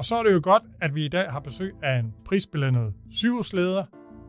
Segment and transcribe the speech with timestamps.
[0.00, 2.94] og så er det jo godt, at vi i dag har besøg af en prisbelønnet
[3.10, 3.84] sygehusleder,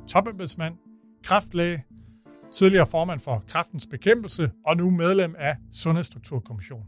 [0.08, 0.76] topembedsmand,
[1.24, 1.84] kraftlæge,
[2.54, 6.86] tidligere formand for kraftens bekæmpelse og nu medlem af Sundhedsstrukturkommissionen.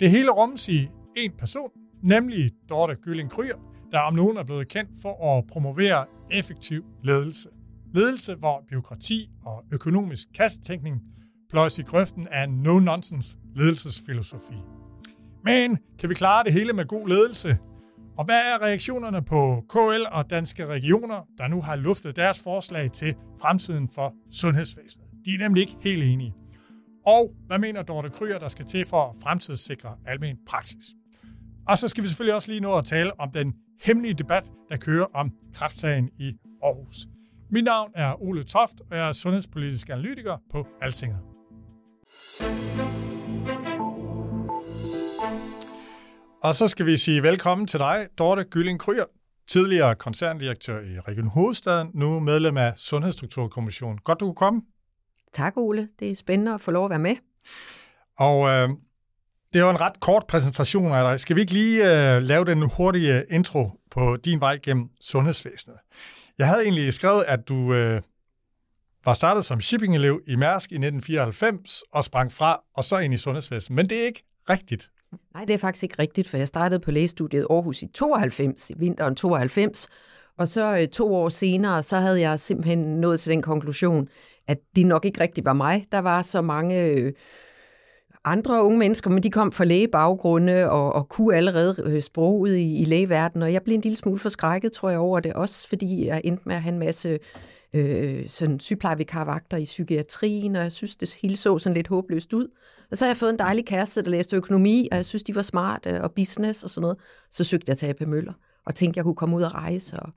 [0.00, 1.70] Det hele rummes i en person,
[2.02, 3.56] nemlig Dorte Gylling Kryer,
[3.92, 7.48] der om nogen er blevet kendt for at promovere effektiv ledelse.
[7.94, 11.02] Ledelse, hvor byråkrati og økonomisk kastetænkning
[11.50, 14.56] pløjes i grøften af no-nonsense ledelsesfilosofi.
[15.44, 17.58] Men kan vi klare det hele med god ledelse?
[18.18, 22.92] Og hvad er reaktionerne på KL og danske regioner, der nu har luftet deres forslag
[22.92, 25.08] til fremtiden for sundhedsvæsenet?
[25.24, 26.34] De er nemlig ikke helt enige.
[27.06, 30.84] Og hvad mener Dorte Kryer, der skal til for at fremtidssikre almen praksis?
[31.68, 34.76] Og så skal vi selvfølgelig også lige nå at tale om den hemmelige debat, der
[34.76, 36.96] kører om kraftsagen i Aarhus.
[37.50, 41.20] Mit navn er Ole Toft, og jeg er sundhedspolitisk analytiker på Altinget.
[46.42, 49.04] Og så skal vi sige velkommen til dig, Dorte Gylling Kryer,
[49.48, 53.98] tidligere koncerndirektør i Region Hovedstaden, nu medlem af Sundhedsstrukturkommissionen.
[53.98, 54.62] Godt, du kunne komme.
[55.32, 55.88] Tak, Ole.
[55.98, 57.16] Det er spændende at få lov at være med.
[58.18, 58.68] Og øh,
[59.52, 61.20] det er jo en ret kort præsentation af dig.
[61.20, 65.76] Skal vi ikke lige øh, lave den hurtige intro på din vej gennem sundhedsvæsenet?
[66.38, 68.02] Jeg havde egentlig skrevet, at du øh,
[69.04, 73.18] var startet som shippingelev i Mærsk i 1994 og sprang fra og så ind i
[73.18, 73.76] sundhedsvæsenet.
[73.76, 74.90] Men det er ikke rigtigt.
[75.34, 78.74] Nej, det er faktisk ikke rigtigt, for jeg startede på lægestudiet Aarhus i 92, i
[78.76, 79.88] vinteren 92,
[80.38, 84.08] og så øh, to år senere, så havde jeg simpelthen nået til den konklusion,
[84.48, 85.84] at det nok ikke rigtigt var mig.
[85.92, 87.12] Der var så mange øh,
[88.24, 92.76] andre unge mennesker, men de kom fra lægebaggrunde og, og kunne allerede øh, sproget i,
[92.82, 96.06] i lægeverdenen, og jeg blev en lille smule forskrækket, tror jeg, over det, også fordi
[96.06, 97.18] jeg endte med at have en masse
[97.74, 102.48] øh, sådan sygeplejevikarvagter i psykiatrien, og jeg synes, det hele så sådan lidt håbløst ud.
[102.90, 105.34] Og så har jeg fået en dejlig kæreste, der læste økonomi, og jeg synes, de
[105.34, 106.98] var smarte og business og sådan noget.
[107.30, 108.32] Så søgte jeg til AP Møller,
[108.66, 110.08] og tænkte, jeg kunne komme ud og rejse og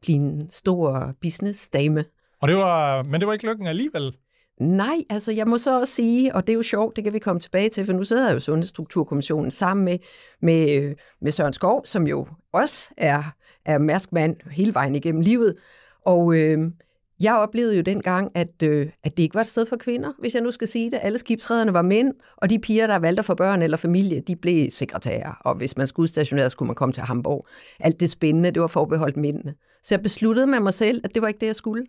[0.00, 2.04] blive en stor business-dame.
[2.40, 4.16] Og det var, men det var ikke lykken alligevel?
[4.60, 7.18] Nej, altså jeg må så også sige, og det er jo sjovt, det kan vi
[7.18, 9.98] komme tilbage til, for nu sidder jeg jo Sundhedsstrukturkommissionen sammen med,
[10.42, 13.22] med, med Søren Skov, som jo også er,
[13.64, 15.56] er mærskmand hele vejen igennem livet.
[16.06, 16.58] Og øh,
[17.22, 20.34] jeg oplevede jo dengang, at, øh, at det ikke var et sted for kvinder, hvis
[20.34, 20.98] jeg nu skal sige det.
[21.02, 24.70] Alle skibsrederne var mænd, og de piger, der valgte få børn eller familie, de blev
[24.70, 25.34] sekretærer.
[25.40, 27.46] Og hvis man skulle udstationere, skulle man komme til Hamburg.
[27.80, 29.54] Alt det spændende, det var forbeholdt mændene.
[29.82, 31.84] Så jeg besluttede med mig selv, at det var ikke det, jeg skulle.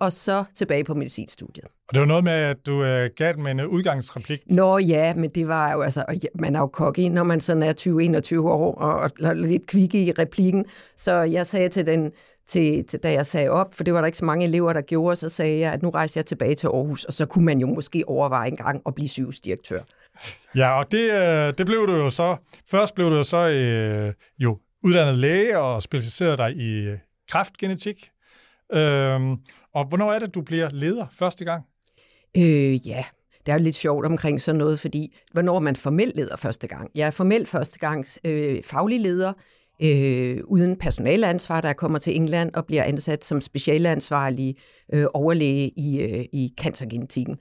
[0.00, 1.64] Og så tilbage på medicinstudiet.
[1.88, 4.40] Og det var noget med, at du øh, gav dem en udgangsreplik?
[4.46, 6.04] Nå ja, men det var jo altså,
[6.34, 7.72] man er jo kokke, når man sådan er
[8.34, 10.64] 20-21 år og, og, og lidt kvikke i replikken.
[10.96, 12.12] Så jeg sagde til den,
[12.46, 14.80] til, til, da jeg sagde op, for det var der ikke så mange elever, der
[14.80, 17.58] gjorde, så sagde jeg, at nu rejser jeg tilbage til Aarhus, og så kunne man
[17.58, 19.80] jo måske overveje en gang at blive sygehusdirektør.
[20.54, 22.36] Ja, og det, øh, det blev du jo så.
[22.70, 26.98] Først blev du jo så øh, jo uddannet læge og specialiseret dig i øh,
[27.30, 28.10] kræftgenetik.
[28.72, 29.36] Øhm,
[29.74, 31.64] og hvornår er det, du bliver leder første gang?
[32.36, 33.04] Øh, ja,
[33.46, 36.90] det er jo lidt sjovt omkring sådan noget, fordi hvornår man formelt leder første gang?
[36.94, 39.32] Jeg er formelt første gang øh, faglig leder
[39.82, 44.56] øh, uden personaleansvar, der kommer til England og bliver ansat som specialansvarlig
[44.92, 47.36] øh, overlæge i, øh, i cancergenetikken.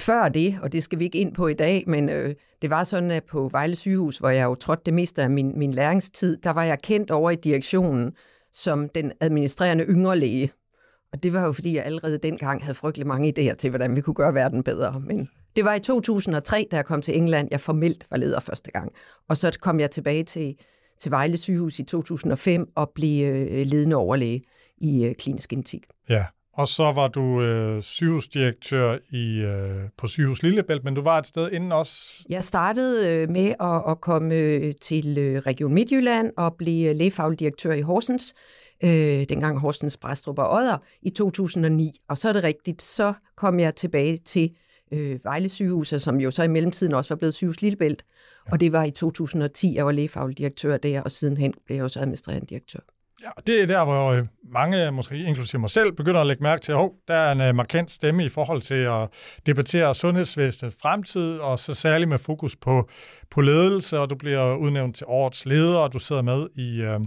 [0.00, 2.84] Før det, og det skal vi ikke ind på i dag, men øh, det var
[2.84, 6.36] sådan, at på Vejle sygehus, hvor jeg jo trådte det meste af min, min læringstid,
[6.36, 8.12] der var jeg kendt over i direktionen
[8.52, 10.52] som den administrerende yngre læge.
[11.12, 14.00] Og det var jo, fordi jeg allerede dengang havde frygtelig mange idéer til, hvordan vi
[14.00, 15.00] kunne gøre verden bedre.
[15.06, 18.70] Men det var i 2003, da jeg kom til England, jeg formelt var leder første
[18.70, 18.92] gang.
[19.28, 20.54] Og så kom jeg tilbage til,
[20.98, 24.42] til Vejle sygehus i 2005 og blev øh, ledende overlæge
[24.78, 25.86] i øh, klinisk genetik.
[26.08, 26.24] Ja,
[26.56, 31.26] og så var du øh, sygehusdirektør i, øh, på sygehus Lillebælt, men du var et
[31.26, 32.24] sted inden også?
[32.28, 36.96] Jeg startede øh, med at, at komme øh, til øh, Region Midtjylland og blive øh,
[36.96, 38.34] lægefaglig direktør i Horsens,
[38.84, 41.90] øh, dengang Horsens, Bræstrup og Odder, i 2009.
[42.08, 44.50] Og så er det rigtigt, så kom jeg tilbage til
[44.92, 48.04] øh, Vejle sygehuset, som jo så i mellemtiden også var blevet sygehus Lillebælt.
[48.50, 52.00] Og det var i 2010, jeg var lægefaglig direktør der, og sidenhen blev jeg også
[52.00, 52.80] administrerende direktør.
[53.22, 56.62] Ja, det er der, hvor øh, mange, måske inklusive mig selv, begynder at lægge mærke
[56.62, 59.08] til, at oh, der er en øh, markant stemme i forhold til at
[59.46, 62.88] debattere sundhedsvæsenet fremtid, og så særligt med fokus på,
[63.30, 67.00] på ledelse, og du bliver udnævnt til årets leder, og du sidder med i øh,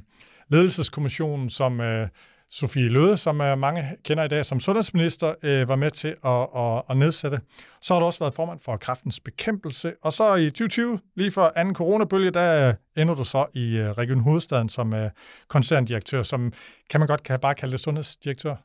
[0.50, 2.07] ledelseskommissionen, som øh,
[2.52, 6.84] Sofie Løde, som mange kender i dag som sundhedsminister, øh, var med til at, at,
[6.90, 7.40] at nedsætte.
[7.82, 11.54] Så har du også været formand for kraftens bekæmpelse, og så i 2020, lige for
[11.56, 15.00] anden coronabølge, der ender du så i øh, Region Hovedstaden som uh,
[15.48, 16.54] koncerndirektør, som
[16.90, 18.56] kan man godt kan bare kalde det sundhedsdirektør?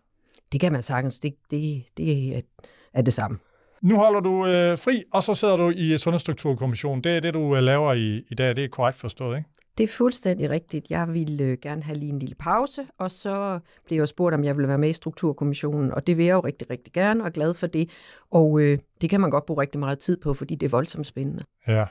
[0.53, 1.21] Det kan man sagtens.
[1.21, 2.41] Det, det, det er,
[2.95, 3.39] er det samme.
[3.83, 7.05] Nu holder du øh, fri, og så sidder du i Sundhedsstrukturkommissionen.
[7.05, 8.57] Det er det, du øh, laver i, i dag.
[8.57, 9.49] Det er korrekt forstået, ikke?
[9.79, 10.91] Det er fuldstændig rigtigt.
[10.91, 14.45] Jeg ville øh, gerne have lige en lille pause, og så blev jeg spurgt, om
[14.45, 17.27] jeg ville være med i Strukturkommissionen, og det vil jeg jo rigtig, rigtig gerne, og
[17.27, 17.91] er glad for det.
[18.31, 21.07] Og øh, det kan man godt bruge rigtig meget tid på, fordi det er voldsomt
[21.07, 21.43] spændende.
[21.67, 21.85] Ja.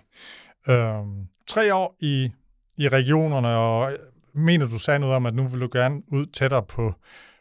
[0.67, 2.31] Øhm, tre år i,
[2.77, 3.99] i regionerne, og øh,
[4.33, 6.93] mener du sagde noget om, at nu vil du gerne ud tættere på,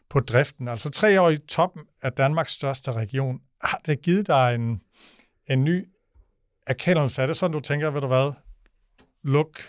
[0.09, 0.67] på driften.
[0.67, 3.39] Altså tre år i toppen af Danmarks største region.
[3.61, 4.81] Har det givet dig en,
[5.49, 5.87] en ny
[6.67, 7.21] erkendelse?
[7.21, 8.33] Er det sådan, du tænker, ved du hvad,
[9.23, 9.59] luk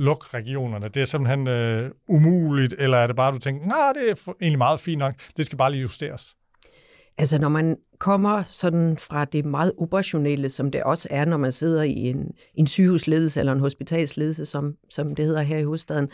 [0.00, 0.88] lukke regionerne?
[0.88, 4.58] Det er simpelthen øh, umuligt, eller er det bare, du tænker, nej, det er egentlig
[4.58, 6.34] meget fint nok, det skal bare lige justeres?
[7.18, 11.52] Altså, når man kommer sådan fra det meget operationelle, som det også er, når man
[11.52, 16.08] sidder i en, en sygehusledelse eller en hospitalsledelse, som, som det hedder her i hovedstaden,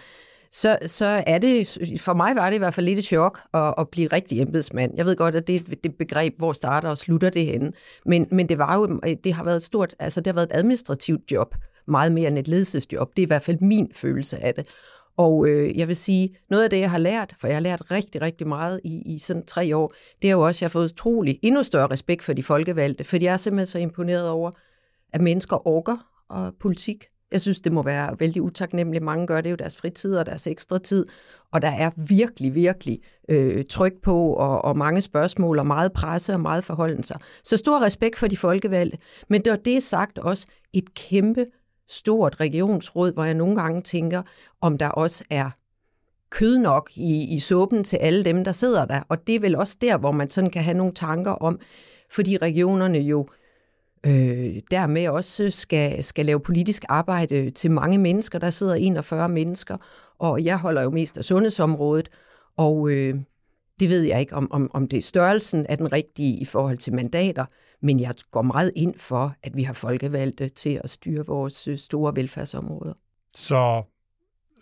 [0.50, 3.74] så, så er det, for mig var det i hvert fald lidt et chok at,
[3.78, 4.92] at blive rigtig embedsmand.
[4.96, 7.72] Jeg ved godt, at det er det begreb, hvor starter og slutter det henne.
[8.06, 10.56] Men, men det var jo, det har været et stort, altså det har været et
[10.56, 11.54] administrativt job
[11.88, 13.16] meget mere end et ledelsesjob.
[13.16, 14.66] Det er i hvert fald min følelse af det.
[15.16, 17.90] Og øh, jeg vil sige, noget af det, jeg har lært, for jeg har lært
[17.90, 19.92] rigtig, rigtig meget i, i sådan tre år,
[20.22, 23.04] det er jo også, at jeg har fået utrolig endnu større respekt for de folkevalgte,
[23.04, 24.50] fordi jeg er simpelthen så imponeret over,
[25.12, 25.96] at mennesker orker
[26.28, 27.04] og politik.
[27.32, 29.04] Jeg synes, det må være vældig utaknemmeligt.
[29.04, 31.06] Mange gør det jo deres fritid og deres ekstra tid,
[31.52, 36.32] og der er virkelig, virkelig øh, tryk på, og, og mange spørgsmål, og meget presse
[36.32, 37.18] og meget forholdenser.
[37.44, 38.98] Så stor respekt for de folkevalgte,
[39.28, 41.46] men det er det sagt også et kæmpe
[41.88, 44.22] stort regionsråd, hvor jeg nogle gange tænker,
[44.60, 45.50] om der også er
[46.30, 49.00] kød nok i, i suppen til alle dem, der sidder der.
[49.08, 51.60] Og det er vel også der, hvor man sådan kan have nogle tanker om,
[52.10, 53.26] fordi regionerne jo
[54.06, 58.38] øh, dermed også skal, skal lave politisk arbejde til mange mennesker.
[58.38, 59.76] Der sidder 41 mennesker,
[60.18, 62.08] og jeg holder jo mest af sundhedsområdet,
[62.56, 63.14] og øh,
[63.80, 66.78] det ved jeg ikke, om, om, om det er størrelsen af den rigtige i forhold
[66.78, 67.44] til mandater,
[67.82, 71.78] men jeg går meget ind for, at vi har folkevalgte til at styre vores øh,
[71.78, 72.94] store velfærdsområder.
[73.34, 73.82] Så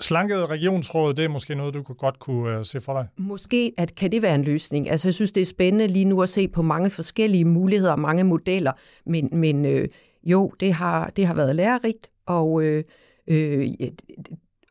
[0.01, 3.09] slanket regionsråd, det er måske noget, du godt kunne uh, se for dig?
[3.17, 4.91] Måske at, kan det være en løsning.
[4.91, 8.01] Altså, jeg synes, det er spændende lige nu at se på mange forskellige muligheder og
[8.01, 8.73] mange modeller,
[9.07, 9.89] men, men øh,
[10.25, 12.85] jo, det har, det har været lærerigt, og øh,
[13.27, 13.69] øh,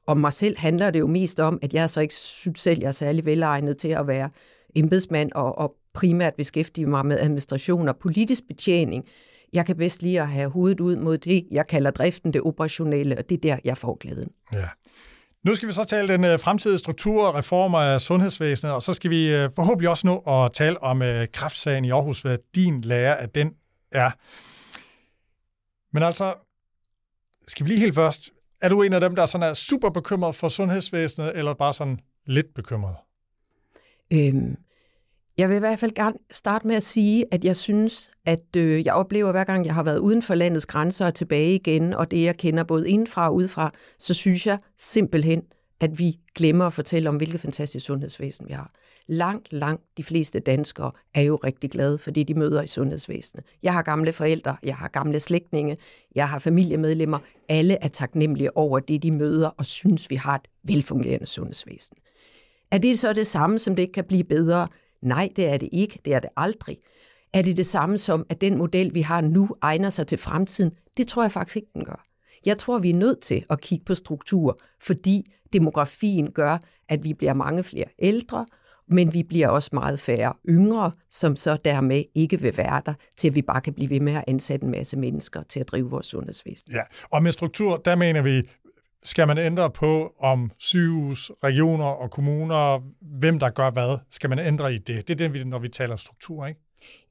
[0.07, 2.87] om mig selv handler det jo mest om, at jeg så ikke synes selv, jeg
[2.87, 4.29] er særlig velegnet til at være
[4.75, 9.05] embedsmand og, og primært beskæftige mig med administration og politisk betjening.
[9.53, 13.17] Jeg kan bedst lide at have hovedet ud mod det, jeg kalder driften, det operationelle,
[13.17, 14.31] og det er der, jeg får glæden.
[14.53, 14.67] Ja.
[15.43, 18.93] Nu skal vi så tale den uh, fremtidige struktur og reformer af sundhedsvæsenet, og så
[18.93, 22.81] skal vi uh, forhåbentlig også nå at tale om uh, kraftsagen i Aarhus, hvad din
[22.81, 23.53] lærer af den
[23.91, 24.11] er.
[25.93, 26.33] Men altså,
[27.47, 28.29] skal vi lige helt først,
[28.61, 31.99] er du en af dem, der sådan er super bekymret for sundhedsvæsenet, eller bare sådan
[32.25, 32.95] lidt bekymret?
[34.13, 34.57] Øhm,
[35.37, 38.85] jeg vil i hvert fald gerne starte med at sige, at jeg synes, at øh,
[38.85, 42.11] jeg oplever hver gang, jeg har været uden for landets grænser og tilbage igen, og
[42.11, 45.41] det jeg kender både indenfra og udefra, så synes jeg simpelthen,
[45.81, 48.71] at vi glemmer at fortælle om, hvilket fantastisk sundhedsvæsen vi har.
[49.07, 53.45] Langt, langt de fleste danskere er jo rigtig glade for det, de møder i sundhedsvæsenet.
[53.63, 55.77] Jeg har gamle forældre, jeg har gamle slægtninge,
[56.15, 57.19] jeg har familiemedlemmer.
[57.49, 61.97] Alle er taknemmelige over det, de møder, og synes, vi har et velfungerende sundhedsvæsen.
[62.71, 64.67] Er det så det samme, som det ikke kan blive bedre?
[65.03, 65.99] Nej, det er det ikke.
[66.05, 66.77] Det er det aldrig.
[67.33, 70.71] Er det det samme som, at den model, vi har nu, egner sig til fremtiden?
[70.97, 72.05] Det tror jeg faktisk ikke, den gør.
[72.45, 76.57] Jeg tror, vi er nødt til at kigge på struktur, fordi demografien gør,
[76.89, 78.45] at vi bliver mange flere ældre,
[78.87, 83.27] men vi bliver også meget færre yngre, som så dermed ikke vil være der, til
[83.27, 85.89] at vi bare kan blive ved med at ansætte en masse mennesker til at drive
[85.89, 86.73] vores sundhedsvæsen.
[86.73, 86.81] Ja,
[87.11, 88.49] og med struktur, der mener vi
[89.03, 92.79] skal man ændre på, om sygehus, regioner og kommuner,
[93.19, 93.97] hvem der gør hvad?
[94.11, 95.07] Skal man ændre i det?
[95.07, 96.59] Det er det, når vi taler struktur, ikke?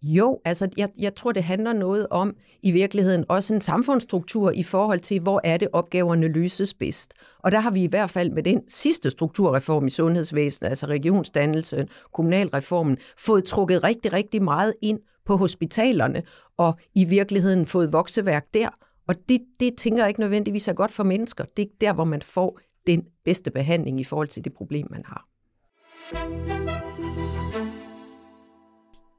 [0.03, 4.63] Jo, altså jeg, jeg tror, det handler noget om i virkeligheden også en samfundsstruktur i
[4.63, 7.15] forhold til, hvor er det opgaverne løses bedst.
[7.39, 11.89] Og der har vi i hvert fald med den sidste strukturreform i sundhedsvæsenet, altså regionsdannelsen,
[12.13, 16.23] kommunalreformen, fået trukket rigtig, rigtig meget ind på hospitalerne
[16.59, 18.69] og i virkeligheden fået vokseværk der,
[19.12, 21.45] og det, det tænker jeg ikke nødvendigvis er godt for mennesker.
[21.57, 25.04] Det er der, hvor man får den bedste behandling i forhold til det problem, man
[25.07, 25.26] har.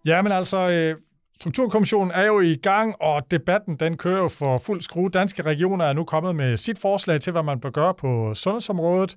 [0.06, 1.02] Ja, men altså, øh,
[1.40, 5.10] Strukturkommissionen er jo i gang, og debatten den kører jo for fuld skrue.
[5.10, 9.16] Danske regioner er nu kommet med sit forslag til, hvad man bør gøre på sundhedsområdet.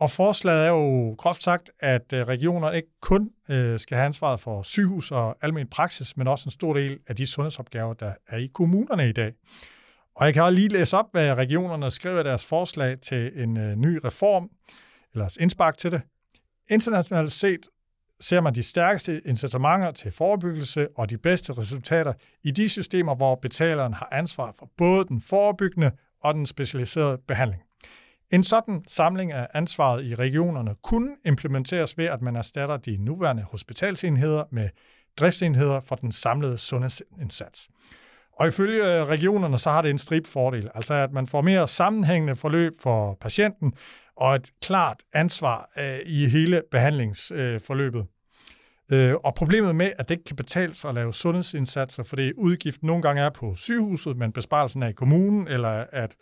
[0.00, 4.40] Og forslaget er jo groft sagt, at øh, regioner ikke kun øh, skal have ansvaret
[4.40, 8.36] for sygehus og almen praksis, men også en stor del af de sundhedsopgaver, der er
[8.36, 9.32] i kommunerne i dag.
[10.16, 13.58] Og jeg kan også lige læse op, hvad regionerne skriver i deres forslag til en
[13.58, 14.50] øh, ny reform,
[15.12, 16.02] eller indspark til det.
[16.70, 17.68] Internationalt set
[18.20, 23.34] ser man de stærkeste incitamenter til forebyggelse og de bedste resultater i de systemer, hvor
[23.34, 25.90] betaleren har ansvar for både den forebyggende
[26.20, 27.62] og den specialiserede behandling.
[28.32, 33.42] En sådan samling af ansvaret i regionerne kunne implementeres ved, at man erstatter de nuværende
[33.42, 34.68] hospitalsenheder med
[35.16, 37.68] driftsenheder for den samlede sundhedsindsats.
[38.36, 41.68] Og ifølge øh, regionerne så har det en strip fordel, altså at man får mere
[41.68, 43.72] sammenhængende forløb for patienten
[44.16, 48.06] og et klart ansvar øh, i hele behandlingsforløbet.
[48.92, 52.32] Øh, øh, og problemet med, at det ikke kan betale sig at lave sundhedsindsatser, fordi
[52.36, 56.16] udgiften nogle gange er på sygehuset, men besparelsen er i kommunen, eller at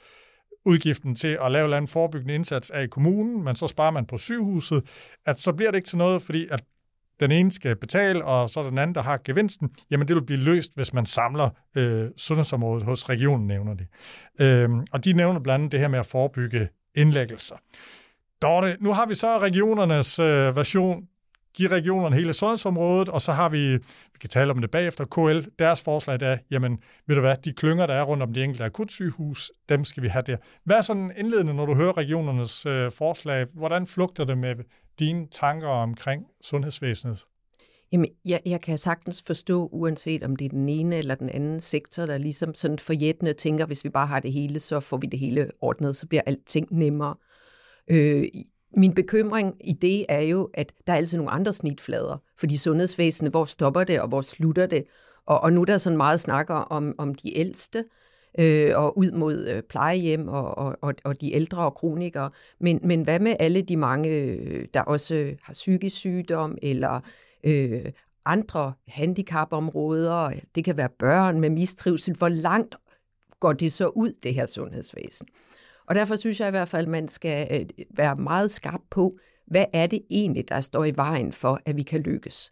[0.64, 4.18] udgiften til at lave en forebyggende indsats er i kommunen, men så sparer man på
[4.18, 4.82] sygehuset,
[5.26, 6.64] at så bliver det ikke til noget, fordi at
[7.22, 10.24] den ene skal betale, og så er den anden, der har gevinsten, jamen det vil
[10.24, 13.86] blive løst, hvis man samler øh, sundhedsområdet hos regionen, nævner de.
[14.40, 17.56] Øh, og de nævner blandt andet det her med at forebygge indlæggelser.
[18.42, 21.08] Dorte, nu har vi så regionernes øh, version
[21.56, 23.72] Giv regionerne hele sundhedsområdet, og så har vi,
[24.12, 27.52] vi kan tale om det bagefter, KL, deres forslag er, jamen, ved du hvad, de
[27.52, 30.36] klynger, der er rundt om de enkelte akutsygehus, dem skal vi have der.
[30.64, 33.46] Hvad er sådan indledende, når du hører regionernes øh, forslag?
[33.54, 34.54] Hvordan flugter det med
[34.98, 37.26] dine tanker omkring sundhedsvæsenet?
[37.92, 41.60] Jamen, jeg, jeg kan sagtens forstå, uanset om det er den ene eller den anden
[41.60, 45.06] sektor, der ligesom sådan forjættende tænker, hvis vi bare har det hele, så får vi
[45.06, 47.14] det hele ordnet, så bliver alting nemmere.
[47.90, 48.24] Øh,
[48.76, 53.32] min bekymring i det er jo, at der er altid nogle andre snitflader, fordi sundhedsvæsenet,
[53.32, 54.84] hvor stopper det, og hvor slutter det?
[55.26, 58.01] Og, og nu er der sådan meget snakker om, om de ældste, øh,
[58.38, 62.30] øh, og ud mod øh, plejehjem og, og, og og de ældre og kronikere.
[62.60, 67.00] Men, men hvad med alle de mange, øh, der også har psykisk sygdom, eller
[67.44, 67.84] øh,
[68.24, 72.14] andre handicapområder, det kan være børn med mistrivsel.
[72.14, 72.74] Hvor langt
[73.40, 75.26] går det så ud, det her sundhedsvæsen?
[75.86, 79.12] Og derfor synes jeg i hvert fald, at man skal øh, være meget skarp på,
[79.46, 82.50] hvad er det egentlig, der står i vejen for, at vi kan lykkes.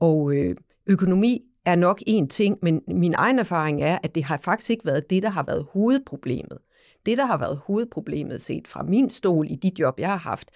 [0.00, 0.56] Og øh,
[0.86, 4.86] økonomi er nok en ting, men min egen erfaring er, at det har faktisk ikke
[4.86, 6.58] været det, der har været hovedproblemet.
[7.06, 10.50] Det, der har været hovedproblemet set fra min stol i de job, jeg har haft,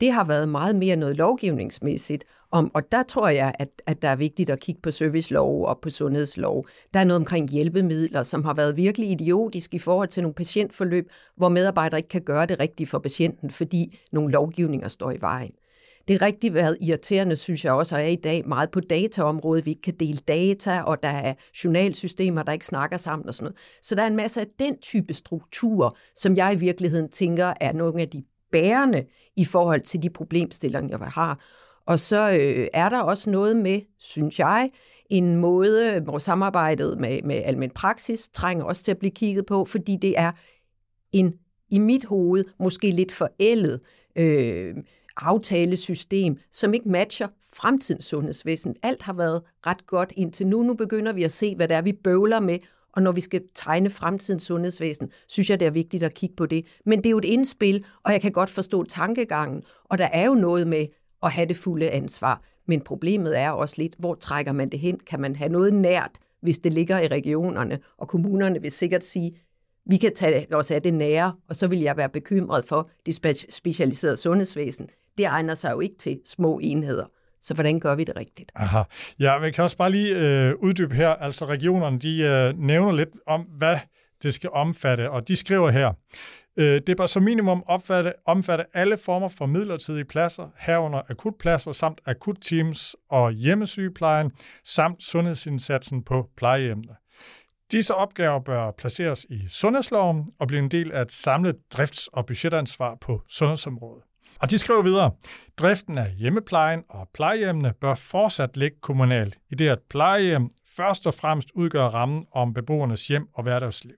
[0.00, 4.08] det har været meget mere noget lovgivningsmæssigt, om, og der tror jeg, at, at der
[4.08, 6.64] er vigtigt at kigge på servicelov og på sundhedslov.
[6.94, 11.10] Der er noget omkring hjælpemidler, som har været virkelig idiotisk i forhold til nogle patientforløb,
[11.36, 15.52] hvor medarbejdere ikke kan gøre det rigtigt for patienten, fordi nogle lovgivninger står i vejen.
[16.08, 19.66] Det er rigtig været irriterende, synes jeg også, og er i dag meget på dataområdet.
[19.66, 21.34] Vi ikke kan dele data, og der er
[21.64, 23.58] journalsystemer, der ikke snakker sammen og sådan noget.
[23.82, 27.72] Så der er en masse af den type strukturer, som jeg i virkeligheden tænker er
[27.72, 29.04] nogle af de bærende
[29.36, 31.40] i forhold til de problemstillinger, jeg har.
[31.86, 34.68] Og så øh, er der også noget med, synes jeg,
[35.10, 39.64] en måde, hvor samarbejdet med, med almen praksis trænger også til at blive kigget på,
[39.64, 40.32] fordi det er
[41.12, 41.34] en,
[41.70, 43.80] i mit hoved, måske lidt forældet
[44.16, 44.74] øh,
[45.16, 48.76] aftalesystem, som ikke matcher fremtidens sundhedsvæsen.
[48.82, 50.62] Alt har været ret godt indtil nu.
[50.62, 52.58] Nu begynder vi at se, hvad det er, vi bøvler med,
[52.92, 56.46] og når vi skal tegne fremtidens sundhedsvæsen, synes jeg, det er vigtigt at kigge på
[56.46, 56.66] det.
[56.86, 59.62] Men det er jo et indspil, og jeg kan godt forstå tankegangen.
[59.84, 60.86] Og der er jo noget med
[61.22, 62.42] at have det fulde ansvar.
[62.68, 65.00] Men problemet er også lidt, hvor trækker man det hen?
[65.00, 66.10] Kan man have noget nært,
[66.42, 67.78] hvis det ligger i regionerne?
[67.98, 69.32] Og kommunerne vil sikkert sige,
[69.90, 73.14] vi kan tage os af det nære, og så vil jeg være bekymret for det
[73.50, 74.88] specialiserede sundhedsvæsen.
[75.18, 77.06] Det egner sig jo ikke til små enheder.
[77.40, 78.52] Så hvordan gør vi det rigtigt?
[78.54, 78.82] Aha.
[79.20, 81.08] Ja, vi kan også bare lige øh, uddybe her.
[81.08, 83.78] Altså regionerne, de øh, nævner lidt om, hvad
[84.22, 85.92] det skal omfatte, og de skriver her,
[86.56, 92.00] øh, det bør som minimum opfatte, omfatte alle former for midlertidige pladser, herunder akutpladser samt
[92.06, 94.30] akutteams og hjemmesygeplejen,
[94.64, 96.96] samt sundhedsindsatsen på plejehjemmene.
[97.72, 102.26] Disse opgaver bør placeres i sundhedsloven og blive en del af et samlet drifts- og
[102.26, 104.02] budgetansvar på sundhedsområdet.
[104.40, 105.10] Og de skriver videre,
[105.58, 111.14] driften af hjemmeplejen og plejehjemmene bør fortsat ligge kommunalt, i det at plejehjem først og
[111.14, 113.94] fremmest udgør rammen om beboernes hjem og hverdagsliv.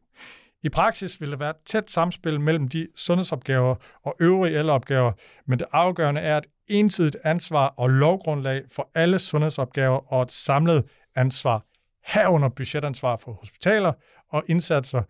[0.63, 5.13] I praksis vil der være et tæt samspil mellem de sundhedsopgaver og øvrige ældreopgaver,
[5.47, 10.85] men det afgørende er et ensidigt ansvar og lovgrundlag for alle sundhedsopgaver og et samlet
[11.17, 11.65] ansvar
[12.07, 13.93] herunder budgetansvar for hospitaler
[14.31, 15.03] og indsatser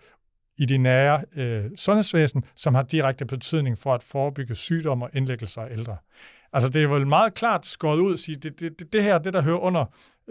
[0.59, 5.63] i det nære øh, sundhedsvæsen, som har direkte betydning for at forebygge sygdomme og indlæggelser
[5.63, 5.97] af ældre.
[6.53, 9.19] Altså, det er vel meget klart skåret ud at sige, det, det, det, det her,
[9.19, 9.85] det der hører under,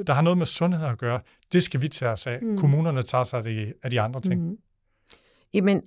[0.08, 1.20] der har noget med sundhed at gøre,
[1.54, 2.40] det skal vi tage os af.
[2.42, 2.58] Mm.
[2.58, 4.50] Kommunerne tager sig af de, af de andre ting.
[4.50, 4.58] Mm.
[5.54, 5.82] Jamen,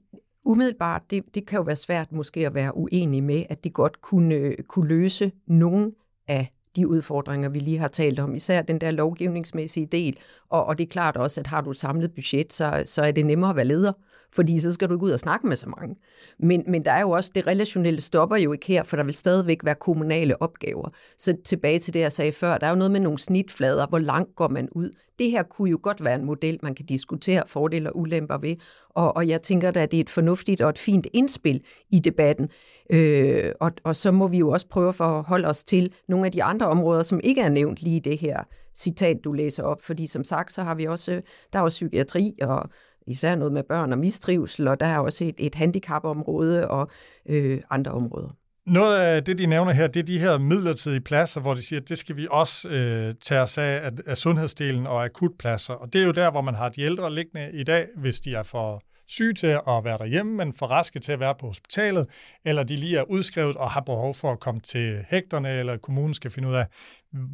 [0.44, 4.00] umiddelbart, det, det kan jo være svært måske at være uenig med, at det godt
[4.00, 5.92] kunne, kunne løse nogle
[6.28, 10.18] af de udfordringer, vi lige har talt om, især den der lovgivningsmæssige del.
[10.48, 13.12] Og, og det er klart også, at har du et samlet budget, så, så er
[13.12, 13.92] det nemmere at være leder,
[14.34, 15.96] fordi så skal du ikke ud og snakke med så mange.
[16.38, 19.14] Men, men der er jo også, det relationelle stopper jo ikke her, for der vil
[19.14, 20.88] stadigvæk være kommunale opgaver.
[21.18, 23.98] Så tilbage til det, jeg sagde før, der er jo noget med nogle snitflader, hvor
[23.98, 24.90] langt går man ud.
[25.18, 28.56] Det her kunne jo godt være en model, man kan diskutere fordele og ulemper ved,
[28.90, 31.60] og, og jeg tænker da, at det er et fornuftigt og et fint indspil
[31.90, 32.48] i debatten.
[32.90, 36.32] Øh, og, og så må vi jo også prøve at forholde os til nogle af
[36.32, 38.42] de andre områder, som ikke er nævnt lige i det her
[38.74, 39.82] citat, du læser op.
[39.82, 41.22] Fordi som sagt, så har vi også,
[41.52, 42.70] der er jo psykiatri og
[43.10, 46.90] især noget med børn og mistrivsel, og der er også et, et handicapområde og
[47.28, 48.28] øh, andre områder.
[48.66, 51.80] Noget af det, de nævner her, det er de her midlertidige pladser, hvor de siger,
[51.80, 55.74] at det skal vi også øh, tage os af, af, af sundhedsdelen og akutpladser.
[55.74, 58.34] Og det er jo der, hvor man har de ældre liggende i dag, hvis de
[58.34, 62.06] er for syge til at være derhjemme, men for raske til at være på hospitalet,
[62.44, 66.14] eller de lige er udskrevet og har behov for at komme til hægterne, eller kommunen
[66.14, 66.66] skal finde ud af,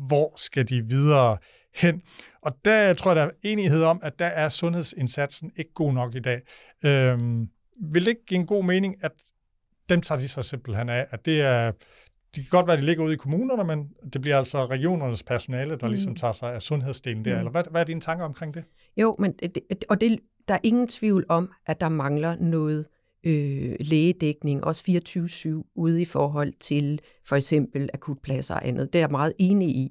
[0.07, 1.37] hvor skal de videre
[1.77, 2.03] hen.
[2.43, 6.15] Og der tror jeg, der er enighed om, at der er sundhedsindsatsen ikke god nok
[6.15, 6.41] i dag.
[6.85, 7.49] Øhm,
[7.93, 9.13] vil det ikke give en god mening, at
[9.89, 11.73] dem tager de sig simpelthen af, at det er,
[12.35, 15.23] det kan godt være, at de ligger ude i kommunerne, men det bliver altså regionernes
[15.23, 15.91] personale, der mm.
[15.91, 17.33] ligesom tager sig af sundhedsdelen der.
[17.33, 17.39] Mm.
[17.39, 18.65] Eller hvad, hvad er dine tanker omkring det?
[18.97, 20.19] Jo, men det, og det,
[20.49, 22.87] der er ingen tvivl om, at der mangler noget
[23.27, 28.93] øh, lægedækning, også 24-7, ude i forhold til for eksempel akutpladser og andet.
[28.93, 29.91] Det er jeg meget enig i.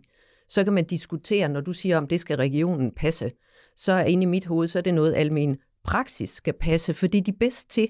[0.50, 3.32] Så kan man diskutere, når du siger, om det skal regionen passe,
[3.75, 7.08] så er inde i mit hoved, så er det noget, almen praksis skal passe, for
[7.08, 7.88] det er de bedst til.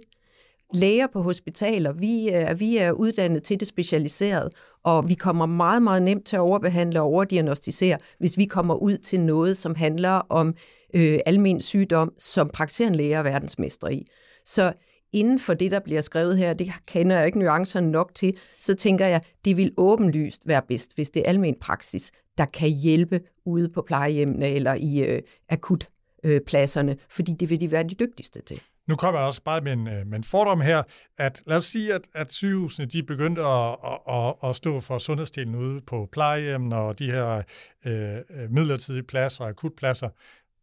[0.74, 5.82] Læger på hospitaler, vi er, vi er uddannet til det specialiseret, og vi kommer meget,
[5.82, 10.10] meget nemt til at overbehandle og overdiagnostisere, hvis vi kommer ud til noget, som handler
[10.12, 10.56] om
[10.94, 14.06] øh, almen sygdom, som praktiserende læger er verdensmestre i.
[14.46, 14.74] Så
[15.14, 18.76] inden for det, der bliver skrevet her, det kender jeg ikke nuancerne nok til, så
[18.76, 23.22] tænker jeg, det vil åbenlyst være bedst, hvis det er almen praksis, der kan hjælpe
[23.46, 28.42] ude på plejehjemmene eller i øh, akutpladserne, øh, fordi det vil de være de dygtigste
[28.42, 28.62] til.
[28.88, 30.84] Nu kommer jeg også bare med en, øh, med en fordom her,
[31.18, 33.78] at lad os sige, at, at sygehusene de begyndte at,
[34.10, 37.44] at, at stå for sundhedsdelen ude på plejehjem og de her
[37.86, 40.10] øh, øh, midlertidige pladser, akutpladser,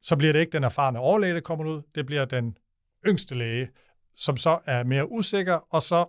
[0.02, 2.56] så bliver det ikke den erfarne overlæge, der kommer ud, det bliver den
[3.06, 3.68] yngste læge,
[4.16, 6.06] som så er mere usikker, og så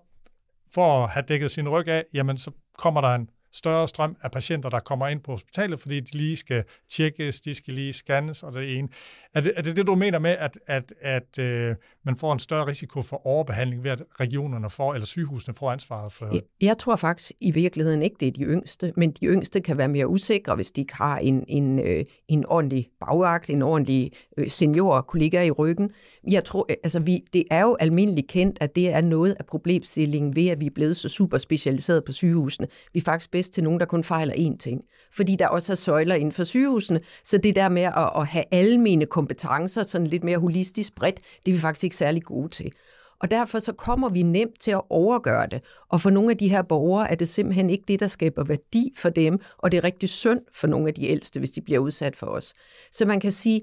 [0.74, 4.32] for at have dækket sin ryg af, jamen så kommer der en større strøm af
[4.32, 8.44] patienter, der kommer ind på hospitalet, fordi de lige skal tjekkes, de skal lige scannes
[8.44, 8.88] og det ene.
[9.36, 12.40] Er det er det, det, du mener med, at, at, at øh, man får en
[12.40, 16.30] større risiko for overbehandling ved, at regionerne får, eller sygehusene får ansvaret for?
[16.34, 19.78] Jeg, jeg tror faktisk i virkeligheden ikke, det er de yngste, men de yngste kan
[19.78, 24.12] være mere usikre, hvis de ikke har en, en, øh, en ordentlig bagagt, en ordentlig
[24.38, 25.90] øh, senior kollega i ryggen.
[26.32, 29.46] Jeg tror, øh, altså vi, det er jo almindeligt kendt, at det er noget af
[29.46, 32.68] problemstillingen ved, at vi er blevet så super specialiseret på sygehusene.
[32.94, 34.82] Vi er faktisk bedst til nogen, der kun fejler én ting.
[35.16, 38.44] Fordi der også er søjler inden for sygehusene, så det der med at, at have
[38.52, 39.23] almene kompetencer,
[39.68, 42.72] sådan lidt mere holistisk bredt, det er vi faktisk ikke særlig gode til.
[43.20, 45.64] Og derfor så kommer vi nemt til at overgøre det.
[45.90, 48.94] Og for nogle af de her borgere er det simpelthen ikke det, der skaber værdi
[48.98, 51.80] for dem, og det er rigtig synd for nogle af de ældste, hvis de bliver
[51.80, 52.54] udsat for os.
[52.92, 53.62] Så man kan sige,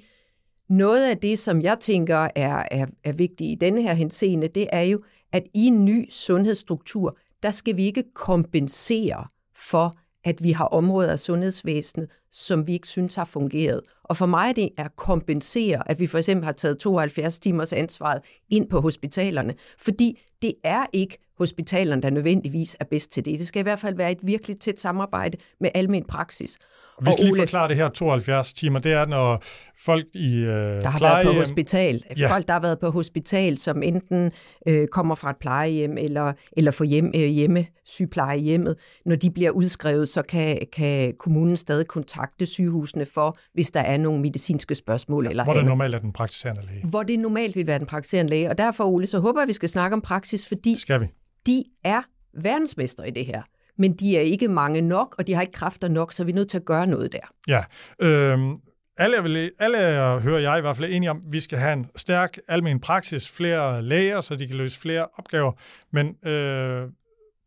[0.68, 4.68] noget af det, som jeg tænker er, er, er vigtigt i denne her henseende, det
[4.72, 9.94] er jo, at i en ny sundhedsstruktur, der skal vi ikke kompensere for,
[10.24, 13.80] at vi har områder af sundhedsvæsenet, som vi ikke synes har fungeret.
[14.04, 17.72] Og for mig det er at kompensere, at vi for eksempel har taget 72 timers
[17.72, 23.38] ansvaret ind på hospitalerne, fordi det er ikke hospitalerne, der nødvendigvis er bedst til det.
[23.38, 26.58] Det skal i hvert fald være et virkelig tæt samarbejde med almen praksis.
[27.04, 28.78] Vi skal lige forklare det her 72 timer.
[28.78, 29.42] Det er, når
[29.84, 32.04] folk i øh, Der har plejehjem, været på hospital.
[32.18, 32.34] Ja.
[32.34, 34.32] Folk, der har været på hospital, som enten
[34.66, 38.78] øh, kommer fra et plejehjem eller, eller får hjem, øh, hjemme sygeplejehjemmet.
[39.06, 43.96] Når de bliver udskrevet, så kan, kan kommunen stadig kontakte sygehusene for, hvis der er
[43.96, 45.24] nogle medicinske spørgsmål.
[45.24, 46.86] Ja, eller hvor det normalt er den praktiserende læge.
[46.86, 48.50] Hvor det normalt vil være den praktiserende læge.
[48.50, 51.06] Og derfor, Ole, så håber jeg, at vi skal snakke om praksis, fordi skal vi.
[51.46, 52.02] de er
[52.34, 53.42] verdensmester i det her
[53.80, 56.34] men de er ikke mange nok, og de har ikke kræfter nok, så vi er
[56.34, 57.32] nødt til at gøre noget der.
[57.48, 57.64] Ja,
[58.06, 58.56] øhm,
[58.96, 59.78] alle, er vel, alle
[60.20, 63.30] hører jeg i hvert fald enige om, at vi skal have en stærk almen praksis,
[63.30, 65.52] flere læger, så de kan løse flere opgaver,
[65.92, 66.88] men øh,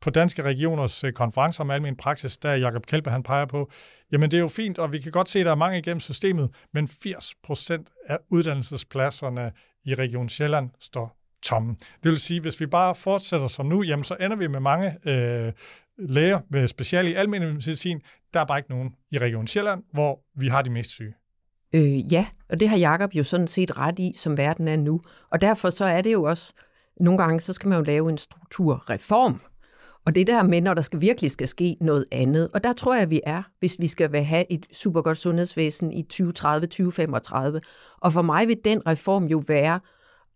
[0.01, 3.71] på Danske Regioners øh, konference om almen praksis, der Jakob Kælpe, han peger på,
[4.13, 5.99] jamen det er jo fint, og vi kan godt se, at der er mange igennem
[5.99, 9.51] systemet, men 80 procent af uddannelsespladserne
[9.85, 11.75] i Region Sjælland står tomme.
[12.03, 15.09] Det vil sige, hvis vi bare fortsætter som nu, jamen så ender vi med mange
[15.09, 15.51] øh,
[15.97, 18.01] læger med special i almindelig medicin.
[18.33, 21.13] Der er bare ikke nogen i Region Sjælland, hvor vi har de mest syge.
[21.75, 25.01] Øh, ja, og det har Jakob jo sådan set ret i, som verden er nu.
[25.31, 26.53] Og derfor så er det jo også,
[26.99, 29.41] nogle gange så skal man jo lave en strukturreform.
[30.05, 32.49] Og det der med, når der skal virkelig skal ske noget andet.
[32.53, 36.19] Og der tror jeg, vi er, hvis vi skal have et supergodt sundhedsvæsen i 2030-2035.
[38.01, 39.79] Og for mig vil den reform jo være,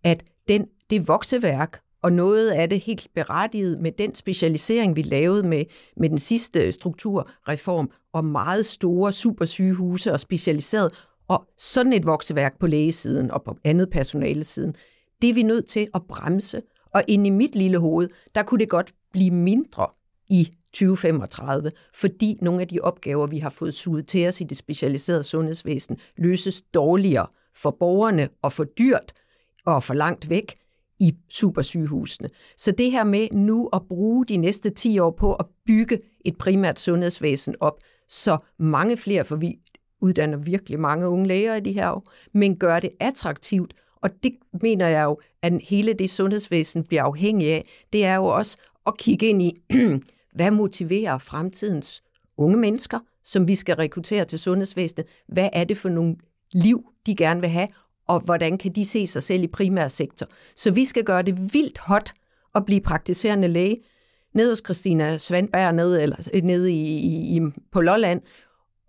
[0.03, 5.47] at den, det vokseværk, og noget af det helt berettiget med den specialisering, vi lavede
[5.47, 5.63] med,
[5.97, 10.91] med den sidste øh, strukturreform, og meget store supersygehuse og specialiseret,
[11.27, 14.75] og sådan et vokseværk på lægesiden og på andet personalesiden,
[15.21, 16.62] det er vi nødt til at bremse.
[16.93, 19.88] Og ind i mit lille hoved, der kunne det godt blive mindre
[20.30, 24.58] i 2035, fordi nogle af de opgaver, vi har fået suget til os i det
[24.58, 29.13] specialiserede sundhedsvæsen, løses dårligere for borgerne og for dyrt
[29.65, 30.56] og for langt væk
[30.99, 32.30] i supersygehusene.
[32.58, 36.38] Så det her med nu at bruge de næste 10 år på at bygge et
[36.38, 39.60] primært sundhedsvæsen op, så mange flere, for vi
[40.01, 42.03] uddanner virkelig mange unge læger i de her år,
[42.34, 47.53] men gør det attraktivt, og det mener jeg jo, at hele det sundhedsvæsen bliver afhængig
[47.53, 49.52] af, det er jo også at kigge ind i,
[50.38, 52.04] hvad motiverer fremtidens
[52.38, 55.08] unge mennesker, som vi skal rekruttere til sundhedsvæsenet?
[55.28, 56.15] Hvad er det for nogle
[56.54, 57.67] liv, de gerne vil have,
[58.08, 60.28] og hvordan kan de se sig selv i primærsektor?
[60.56, 62.12] Så vi skal gøre det vildt hot
[62.56, 63.78] at blive praktiserende læge.
[64.34, 68.21] Nede hos Christina Svandberg, nede, eller, øh, nede i, i, på Lolland,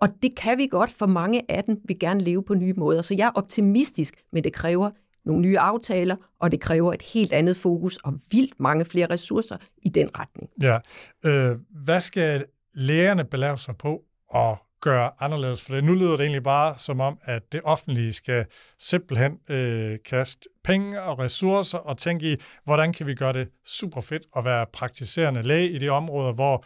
[0.01, 3.03] og det kan vi godt, for mange af dem vil gerne leve på nye måder.
[3.03, 4.91] Så jeg er optimistisk, men det kræver
[5.29, 9.57] nogle nye aftaler, og det kræver et helt andet fokus og vildt mange flere ressourcer
[9.83, 10.51] i den retning.
[10.63, 10.79] Ja.
[11.25, 14.03] Øh, hvad skal lægerne belave sig på
[14.35, 15.63] at gøre anderledes?
[15.63, 18.47] For det, nu lyder det egentlig bare som om, at det offentlige skal
[18.79, 24.01] simpelthen øh, kaste penge og ressourcer og tænke i, hvordan kan vi gøre det super
[24.01, 26.65] fedt at være praktiserende læge i de områder, hvor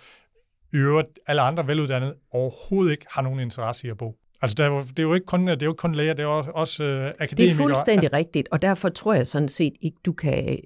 [0.73, 4.17] i øvrigt alle andre veluddannede overhovedet ikke har nogen interesse i at bo.
[4.43, 6.23] Altså, det er, jo, det er jo ikke kun, det er jo kun læger, det
[6.23, 7.37] er også, også uh, akademikere.
[7.37, 10.57] Det er fuldstændig rigtigt, og derfor tror jeg sådan set ikke, du kan øh,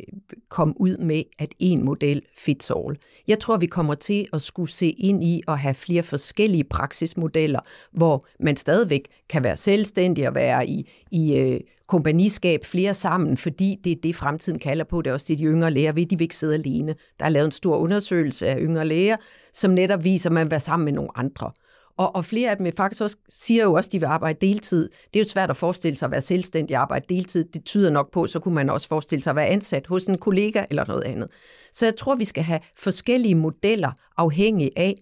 [0.49, 2.97] komme ud med, at en model fits all.
[3.29, 7.61] Jeg tror, vi kommer til at skulle se ind i at have flere forskellige praksismodeller,
[7.93, 13.77] hvor man stadigvæk kan være selvstændig og være i, i uh, kompagniskab flere sammen, fordi
[13.85, 15.03] det er det, fremtiden kalder på.
[15.03, 16.11] Det er også det, de yngre læger vil.
[16.11, 16.95] De vil ikke sidde alene.
[17.19, 19.17] Der er lavet en stor undersøgelse af yngre læger,
[19.53, 21.51] som netop viser, at man vil være sammen med nogle andre.
[21.99, 24.89] Og, og flere af dem faktisk også, siger jo også, at de vil arbejde deltid.
[24.89, 27.45] Det er jo svært at forestille sig at være selvstændig og arbejde deltid.
[27.45, 30.19] Det tyder nok på, så kunne man også forestille sig at være ansat hos en
[30.19, 31.29] kollega eller noget andet.
[31.73, 34.95] Så jeg tror, vi skal have forskellige modeller afhængig af,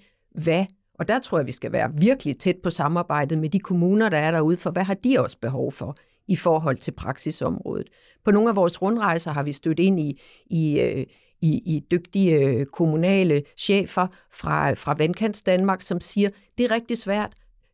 [0.42, 0.66] hvad
[0.98, 4.18] og der tror jeg, vi skal være virkelig tæt på samarbejdet med de kommuner, der
[4.18, 5.96] er derude, for hvad har de også behov for
[6.28, 7.88] i forhold til praksisområdet.
[8.24, 11.06] På nogle af vores rundrejser har vi stødt ind i, i, øh,
[11.44, 16.28] i, i dygtige øh, kommunale chefer fra, fra Vandkants Danmark, som siger,
[16.58, 17.32] det er rigtig svært,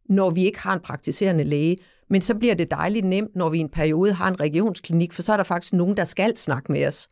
[0.09, 1.77] når vi ikke har en praktiserende læge,
[2.09, 5.23] men så bliver det dejligt nemt, når vi i en periode har en regionsklinik, for
[5.23, 7.09] så er der faktisk nogen, der skal snakke med os.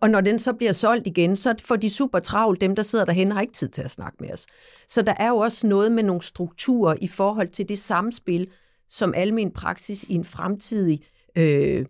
[0.00, 2.60] Og når den så bliver solgt igen, så får de super travlt.
[2.60, 4.46] Dem, der sidder derhen, har ikke tid til at snakke med os.
[4.88, 8.48] Så der er jo også noget med nogle strukturer i forhold til det samspil,
[8.88, 11.00] som almen praksis i en fremtidig
[11.36, 11.86] øh,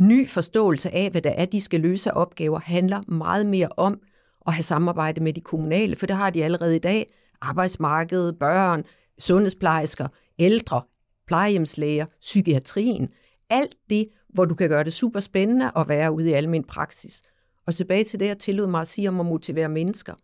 [0.00, 4.00] ny forståelse af, hvad der er, de skal løse opgaver, handler meget mere om
[4.46, 7.06] at have samarbejde med de kommunale, for det har de allerede i dag.
[7.40, 8.84] Arbejdsmarkedet, børn,
[9.18, 10.08] sundhedsplejersker,
[10.38, 10.82] ældre,
[11.26, 13.08] plejehjemslæger, psykiatrien.
[13.50, 17.22] Alt det, hvor du kan gøre det super spændende at være ude i almen praksis.
[17.66, 20.14] Og tilbage til det, jeg tillod mig at sige om at motivere mennesker.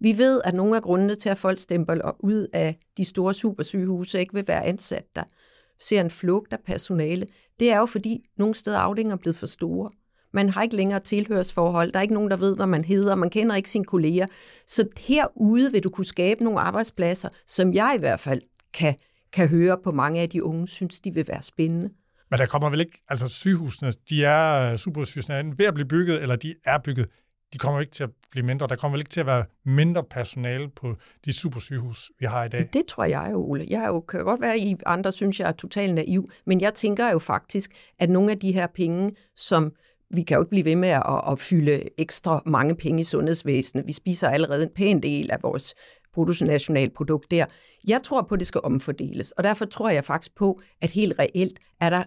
[0.00, 4.20] Vi ved, at nogle af grundene til, at folk stempler ud af de store supersygehuse
[4.20, 5.22] ikke vil være ansat der,
[5.82, 7.26] ser en flugt af personale,
[7.60, 9.90] det er jo fordi nogle steder afdelinger er blevet for store.
[10.34, 13.30] Man har ikke længere tilhørsforhold, der er ikke nogen, der ved, hvad man hedder, man
[13.30, 14.26] kender ikke sine kolleger.
[14.66, 18.40] Så herude vil du kunne skabe nogle arbejdspladser, som jeg i hvert fald
[18.74, 18.94] kan,
[19.32, 21.90] kan høre på mange af de unge, synes de vil være spændende.
[22.30, 25.88] Men der kommer vel ikke, altså sygehusene, de er øh, supersygehusene er ved at blive
[25.88, 27.08] bygget, eller de er bygget
[27.52, 28.66] de kommer ikke til at blive mindre.
[28.66, 32.48] Der kommer vel ikke til at være mindre personale på de supersygehus, vi har i
[32.48, 32.68] dag?
[32.72, 33.66] Det tror jeg jo, Ole.
[33.70, 36.74] Jeg jo, kan godt være, at I andre synes, jeg er totalt naiv, men jeg
[36.74, 39.72] tænker jo faktisk, at nogle af de her penge, som
[40.14, 43.86] vi kan jo ikke blive ved med at, at fylde ekstra mange penge i sundhedsvæsenet.
[43.86, 45.74] Vi spiser allerede en pæn del af vores
[46.14, 47.44] bruttonationalprodukt der.
[47.88, 51.14] Jeg tror på, at det skal omfordeles, og derfor tror jeg faktisk på, at helt
[51.18, 52.04] reelt er der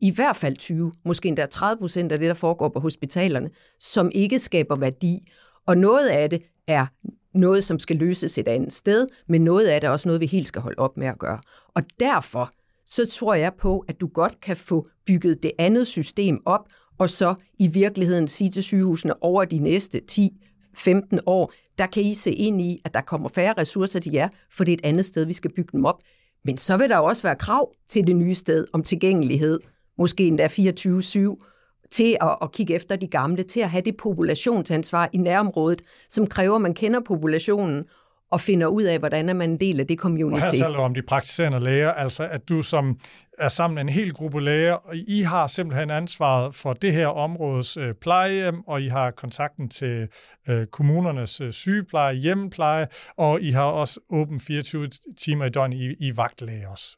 [0.00, 4.10] i hvert fald 20, måske endda 30 procent af det, der foregår på hospitalerne, som
[4.14, 5.32] ikke skaber værdi.
[5.66, 6.86] Og noget af det er
[7.34, 10.26] noget, som skal løses et andet sted, men noget af det er også noget, vi
[10.26, 11.40] helt skal holde op med at gøre.
[11.74, 12.50] Og derfor
[12.86, 17.10] så tror jeg på, at du godt kan få bygget det andet system op, og
[17.10, 20.30] så i virkeligheden sige til sygehusene over de næste 10
[20.74, 24.28] 15 år, der kan I se ind i, at der kommer færre ressourcer til jer,
[24.52, 26.02] for det er et andet sted, vi skal bygge dem op.
[26.44, 29.60] Men så vil der også være krav til det nye sted om tilgængelighed,
[29.98, 35.08] måske endda 24-7, til at, at kigge efter de gamle, til at have det populationsansvar
[35.12, 37.84] i nærområdet, som kræver, at man kender populationen,
[38.30, 40.42] og finder ud af, hvordan er man en del af det community.
[40.42, 42.98] Og her taler om de praktiserende læger, altså at du som
[43.38, 47.06] er sammen med en hel gruppe læger, og I har simpelthen ansvaret for det her
[47.06, 50.08] områdes øh, plejehjem, og I har kontakten til
[50.48, 56.06] øh, kommunernes øh, sygepleje, hjemmepleje, og I har også åben 24 timer i døgnet i,
[56.06, 56.96] i vagtlæge også.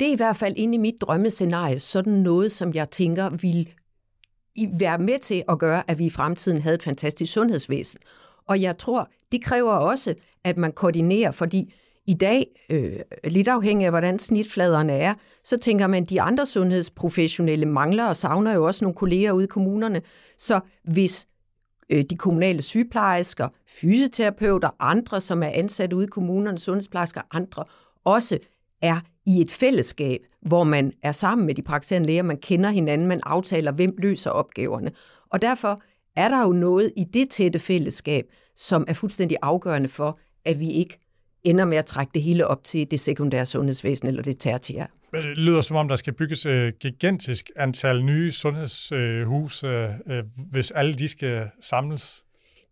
[0.00, 3.68] Det er i hvert fald inde i mit drømmescenarie sådan noget, som jeg tænker vil
[4.78, 8.00] være med til at gøre, at vi i fremtiden havde et fantastisk sundhedsvæsen.
[8.48, 11.74] Og jeg tror, det kræver også, at man koordinerer, fordi
[12.06, 16.46] i dag, øh, lidt afhængig af hvordan snitfladerne er, så tænker man, at de andre
[16.46, 20.02] sundhedsprofessionelle mangler og savner jo også nogle kolleger ude i kommunerne.
[20.38, 21.26] Så hvis
[21.90, 27.64] øh, de kommunale sygeplejersker, fysioterapeuter, andre, som er ansat ude i kommunerne, sundhedsplejersker, andre,
[28.04, 28.38] også
[28.82, 33.06] er i et fællesskab, hvor man er sammen med de praktiserende læger, man kender hinanden,
[33.06, 34.90] man aftaler, hvem løser opgaverne.
[35.30, 35.82] Og derfor
[36.16, 38.24] er der jo noget i det tætte fællesskab,
[38.56, 40.98] som er fuldstændig afgørende for, at vi ikke
[41.44, 44.86] ender med at trække det hele op til det sekundære sundhedsvæsen eller det tertiære.
[45.16, 50.70] Øh, det lyder som om, der skal bygges et gigantisk antal nye sundhedshuse, øh, hvis
[50.70, 52.24] alle de skal samles.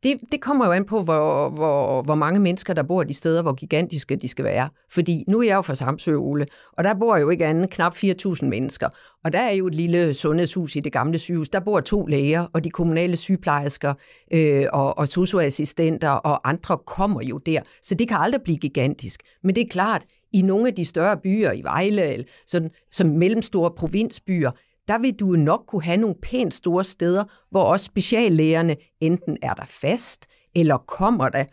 [0.05, 3.43] Det, det kommer jo an på, hvor, hvor, hvor mange mennesker, der bor de steder,
[3.43, 4.69] hvor gigantiske de skal være.
[4.91, 6.47] Fordi nu er jeg jo fra Samsø, Ole,
[6.79, 8.89] og der bor jo ikke andet knap 4.000 mennesker.
[9.25, 11.49] Og der er jo et lille sundhedshus i det gamle sygehus.
[11.49, 13.95] Der bor to læger, og de kommunale sygeplejersker
[14.33, 17.61] øh, og, og socioassistenter og andre kommer jo der.
[17.83, 19.21] Så det kan aldrig blive gigantisk.
[19.43, 23.07] Men det er klart, i nogle af de større byer, i Vejle, eller sådan, som
[23.07, 24.51] mellemstore provinsbyer,
[24.89, 29.55] der vil du nok kunne have nogle pænt store steder, hvor også speciallægerne enten er
[29.55, 31.45] der fast, eller kommer der.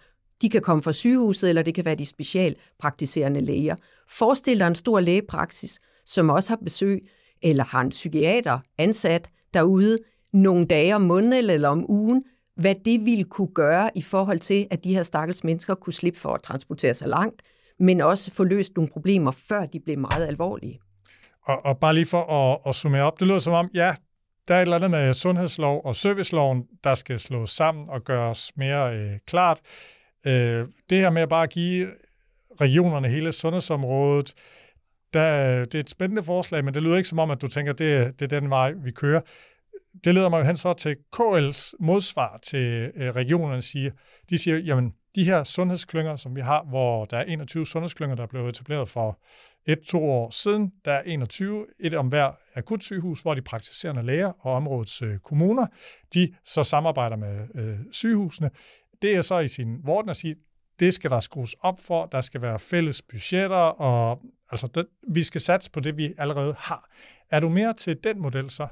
[0.41, 3.75] De kan komme fra sygehuset, eller det kan være de specialpraktiserende læger.
[4.09, 7.01] Forestil dig en stor lægepraksis, som også har besøg,
[7.41, 9.97] eller har en psykiater ansat derude
[10.33, 12.23] nogle dage om måneden eller om ugen,
[12.55, 16.19] hvad det ville kunne gøre i forhold til, at de her stakkels mennesker kunne slippe
[16.19, 17.41] for at transportere sig langt,
[17.79, 20.79] men også få løst nogle problemer, før de blev meget alvorlige.
[21.45, 23.95] Og, og bare lige for at, at summere op, det lyder som om, ja,
[24.47, 28.51] der er et eller andet med sundhedslov og serviceloven, der skal slås sammen og gøres
[28.55, 29.59] mere øh, klart.
[30.25, 31.87] Øh, det her med at bare give
[32.61, 34.33] regionerne hele sundhedsområdet,
[35.13, 37.73] der, det er et spændende forslag, men det lyder ikke som om, at du tænker,
[37.73, 39.21] det, det er den vej, vi kører.
[40.03, 43.61] Det leder mig jo hen så til KL's modsvar til øh, regionerne.
[43.61, 43.91] Siger,
[44.29, 48.23] de siger, jamen, de her sundhedsklynger, som vi har, hvor der er 21 sundhedsklynger, der
[48.23, 49.19] er blevet etableret for
[49.67, 50.71] et-to år siden.
[50.85, 55.67] Der er 21, et om hver akutsygehus, hvor de praktiserende læger og områdets øh, kommuner,
[56.13, 58.49] de så samarbejder med øh, sygehusene.
[59.01, 60.35] Det er så i sin vorden at sige,
[60.79, 64.21] det skal der skrues op for, der skal være fælles budgetter, og
[64.51, 66.89] altså, det, vi skal satse på det, vi allerede har.
[67.31, 68.67] Er du mere til den model så?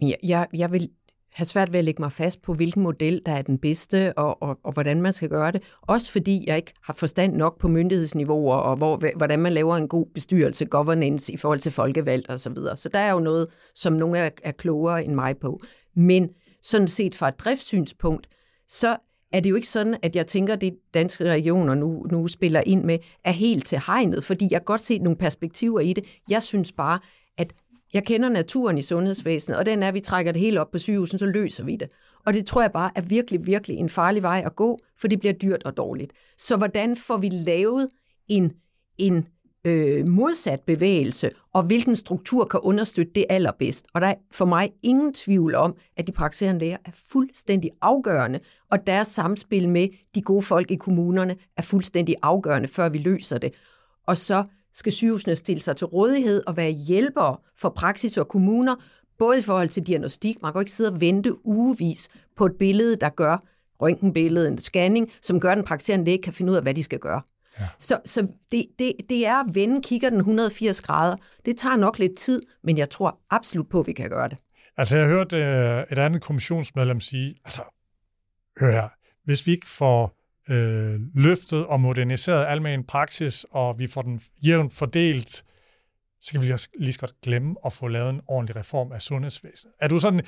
[0.00, 0.88] Jeg, jeg, jeg vil
[1.34, 4.42] have svært ved at lægge mig fast på, hvilken model, der er den bedste, og,
[4.42, 5.62] og, og hvordan man skal gøre det.
[5.82, 9.88] Også fordi jeg ikke har forstand nok på myndighedsniveauer, og hvor, hvordan man laver en
[9.88, 12.76] god bestyrelse, governance i forhold til folkevalg og Så, videre.
[12.76, 15.60] så der er jo noget, som nogen er, er klogere end mig på.
[15.96, 16.28] Men
[16.62, 18.26] sådan set fra et driftssynspunkt,
[18.68, 18.96] så
[19.32, 22.62] er det jo ikke sådan, at jeg tænker, at det danske regioner nu, nu spiller
[22.66, 26.04] ind med, er helt til hegnet, fordi jeg kan godt se nogle perspektiver i det.
[26.30, 26.98] Jeg synes bare,
[27.38, 27.52] at
[27.94, 30.78] jeg kender naturen i sundhedsvæsenet, og den er, at vi trækker det hele op på
[30.78, 31.90] sygehusen, så løser vi det.
[32.26, 35.20] Og det tror jeg bare er virkelig, virkelig en farlig vej at gå, for det
[35.20, 36.12] bliver dyrt og dårligt.
[36.38, 37.88] Så hvordan får vi lavet
[38.28, 38.52] en,
[38.98, 39.26] en
[39.64, 43.86] øh, modsat bevægelse, og hvilken struktur kan understøtte det allerbedst?
[43.94, 48.40] Og der er for mig ingen tvivl om, at de praktiserende læger er fuldstændig afgørende,
[48.70, 53.38] og deres samspil med de gode folk i kommunerne er fuldstændig afgørende, før vi løser
[53.38, 53.54] det.
[54.06, 54.44] Og så
[54.78, 58.74] skal sygehusene stille sig til rådighed og være hjælpere for praksis og kommuner,
[59.18, 60.42] både i forhold til diagnostik.
[60.42, 63.44] Man kan ikke sidde og vente ugevis på et billede, der gør
[63.80, 66.82] røntgenbillede, en scanning, som gør, at den praktiserende læge kan finde ud af, hvad de
[66.82, 67.22] skal gøre.
[67.60, 67.66] Ja.
[67.78, 71.16] Så, så det, det, det er at vende kigger den 180 grader.
[71.46, 74.38] Det tager nok lidt tid, men jeg tror absolut på, at vi kan gøre det.
[74.76, 77.62] Altså, jeg har hørt øh, et andet kommissionsmedlem sige, altså,
[78.60, 78.88] hør her,
[79.24, 80.17] hvis vi ikke får
[80.50, 85.44] øh, løftet og moderniseret almen praksis, og vi får den jævnt fordelt,
[86.20, 89.74] så kan vi lige så godt glemme at få lavet en ordentlig reform af sundhedsvæsenet.
[89.80, 90.20] Er du sådan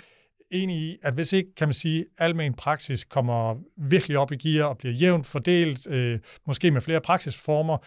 [0.51, 4.65] enig i, at hvis ikke, kan man sige, almen praksis kommer virkelig op i gear
[4.65, 7.79] og bliver jævnt fordelt, øh, måske med flere praksisformer,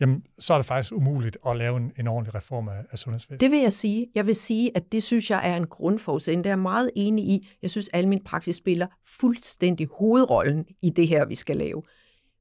[0.00, 3.40] jamen, så er det faktisk umuligt at lave en, en ordentlig reform af, af sundhedsvæsenet.
[3.40, 4.06] Det vil jeg sige.
[4.14, 6.44] Jeg vil sige, at det synes jeg er en grundforudsætning.
[6.44, 7.48] Det er jeg meget enig i.
[7.62, 8.86] Jeg synes, at min praksis spiller
[9.20, 11.82] fuldstændig hovedrollen i det her, vi skal lave.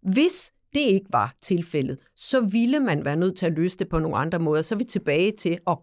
[0.02, 4.00] Hvis det ikke var tilfældet, så ville man være nødt til at løse det på
[4.00, 4.62] nogle andre måder.
[4.62, 5.78] Så er vi tilbage til, at,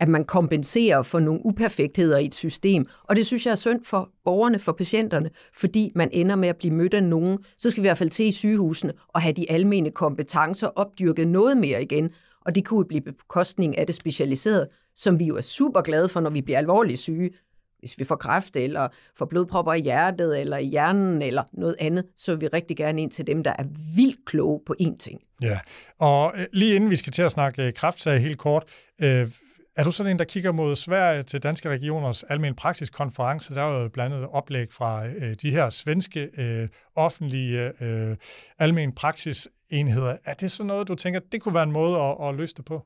[0.00, 2.86] at man kompenserer for nogle uperfektheder i et system.
[3.04, 6.56] Og det synes jeg er synd for borgerne, for patienterne, fordi man ender med at
[6.56, 7.38] blive mødt af nogen.
[7.58, 11.28] Så skal vi i hvert fald til i sygehusene og have de almene kompetencer opdyrket
[11.28, 12.10] noget mere igen.
[12.46, 16.20] Og det kunne blive bekostning af det specialiserede, som vi jo er super glade for,
[16.20, 17.30] når vi bliver alvorligt syge
[17.78, 22.04] hvis vi får kræft, eller får blodpropper i hjertet, eller i hjernen, eller noget andet,
[22.16, 23.64] så vil vi rigtig gerne ind til dem, der er
[23.96, 25.20] vildt kloge på én ting.
[25.42, 25.58] Ja,
[25.98, 28.64] og øh, lige inden vi skal til at snakke øh, kræftsag helt kort,
[29.02, 29.30] øh,
[29.76, 33.54] er du sådan en, der kigger mod Sverige til Danske Regioners almen praksiskonference?
[33.54, 38.16] Der er jo blandt andet oplæg fra øh, de her svenske øh, offentlige øh,
[38.58, 40.16] almen praksisenheder.
[40.24, 42.64] Er det sådan noget, du tænker, det kunne være en måde at, at løse det
[42.64, 42.82] på?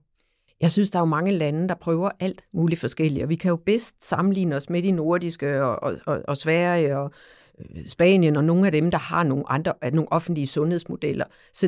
[0.61, 3.49] Jeg synes, der er jo mange lande, der prøver alt muligt forskelligt, og vi kan
[3.49, 7.11] jo bedst sammenligne os med de nordiske og, og, og, og Sverige og
[7.87, 11.25] Spanien og nogle af dem, der har nogle andre øh, nogle offentlige sundhedsmodeller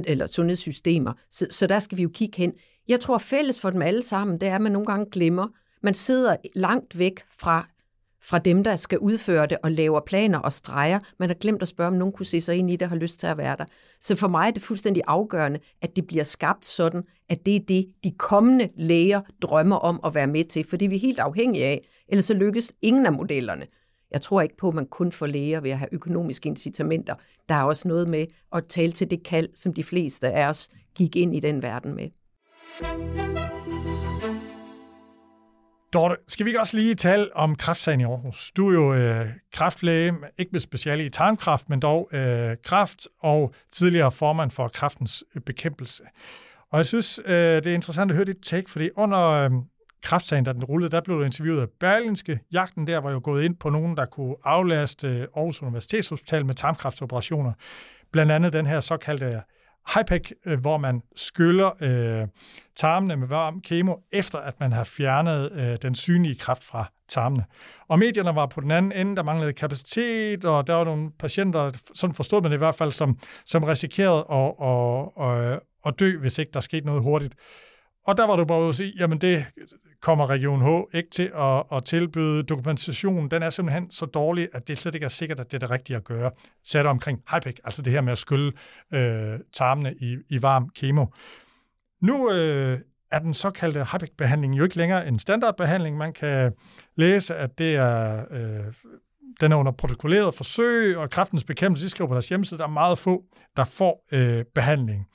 [0.06, 1.12] eller sundhedssystemer.
[1.30, 2.52] Så, så der skal vi jo kigge hen.
[2.88, 5.46] Jeg tror, fælles for dem alle sammen, det er, at man nogle gange glemmer,
[5.82, 7.68] man sidder langt væk fra
[8.24, 10.98] fra dem, der skal udføre det og laver planer og streger.
[11.18, 12.96] Man har glemt at spørge, om nogen kunne se sig ind i det og har
[12.96, 13.64] lyst til at være der.
[14.00, 17.60] Så for mig er det fuldstændig afgørende, at det bliver skabt sådan, at det er
[17.68, 21.18] det, de kommende læger drømmer om at være med til, for det er vi helt
[21.18, 21.88] afhængige af.
[22.08, 23.66] Ellers så lykkes ingen af modellerne.
[24.12, 27.14] Jeg tror ikke på, at man kun får læger ved at have økonomiske incitamenter.
[27.48, 30.68] Der er også noget med at tale til det kald, som de fleste af os
[30.94, 32.08] gik ind i den verden med.
[35.92, 38.52] Dorte, skal vi ikke også lige tale om kræftsagen i Aarhus?
[38.56, 43.54] Du er jo øh, kræftlæge, ikke med speciale i tarmkræft, men dog øh, kræft og
[43.72, 46.02] tidligere formand for kræftens øh, bekæmpelse.
[46.70, 49.50] Og jeg synes, øh, det er interessant at høre dit take, fordi under øh,
[50.02, 52.40] kraftsagen, da den rullede, der blev du interviewet af Berlinske.
[52.52, 56.54] Jagten der var jo gået ind på nogen, der kunne aflaste øh, Aarhus Universitetshospital med
[56.54, 57.52] tarmkræftoperationer.
[58.12, 59.40] Blandt andet den her såkaldte øh,
[59.94, 62.28] HIPEC, øh, hvor man skyller øh,
[62.76, 67.44] tarmene med varm kemo, efter at man har fjernet øh, den synlige kraft fra tarmene.
[67.88, 71.70] Og medierne var på den anden ende, der manglede kapacitet, og der var nogle patienter,
[71.94, 76.18] sådan forstod man det i hvert fald, som, som risikerede at, at, at, at dø,
[76.18, 77.34] hvis ikke der skete noget hurtigt.
[78.06, 79.44] Og der var du bare ude at sige, jamen det
[80.02, 82.42] kommer Region H ikke til at, at tilbyde.
[82.42, 85.58] Dokumentationen, den er simpelthen så dårlig, at det slet ikke er sikkert, at det er
[85.58, 86.30] det rigtige at gøre.
[86.64, 88.52] Sætter omkring HIPEC, altså det her med at skylle
[88.94, 91.06] øh, tarmene i, i varm kemo.
[92.02, 92.78] Nu øh,
[93.12, 95.96] er den såkaldte HIPEC-behandling jo ikke længere en standardbehandling.
[95.96, 96.52] Man kan
[96.96, 98.24] læse, at det er...
[98.30, 98.72] Øh,
[99.40, 102.70] den er under protokolleret forsøg, og kræftens bekæmpelse, de skriver på deres hjemmeside, der er
[102.70, 103.24] meget få,
[103.56, 105.06] der får øh, behandling.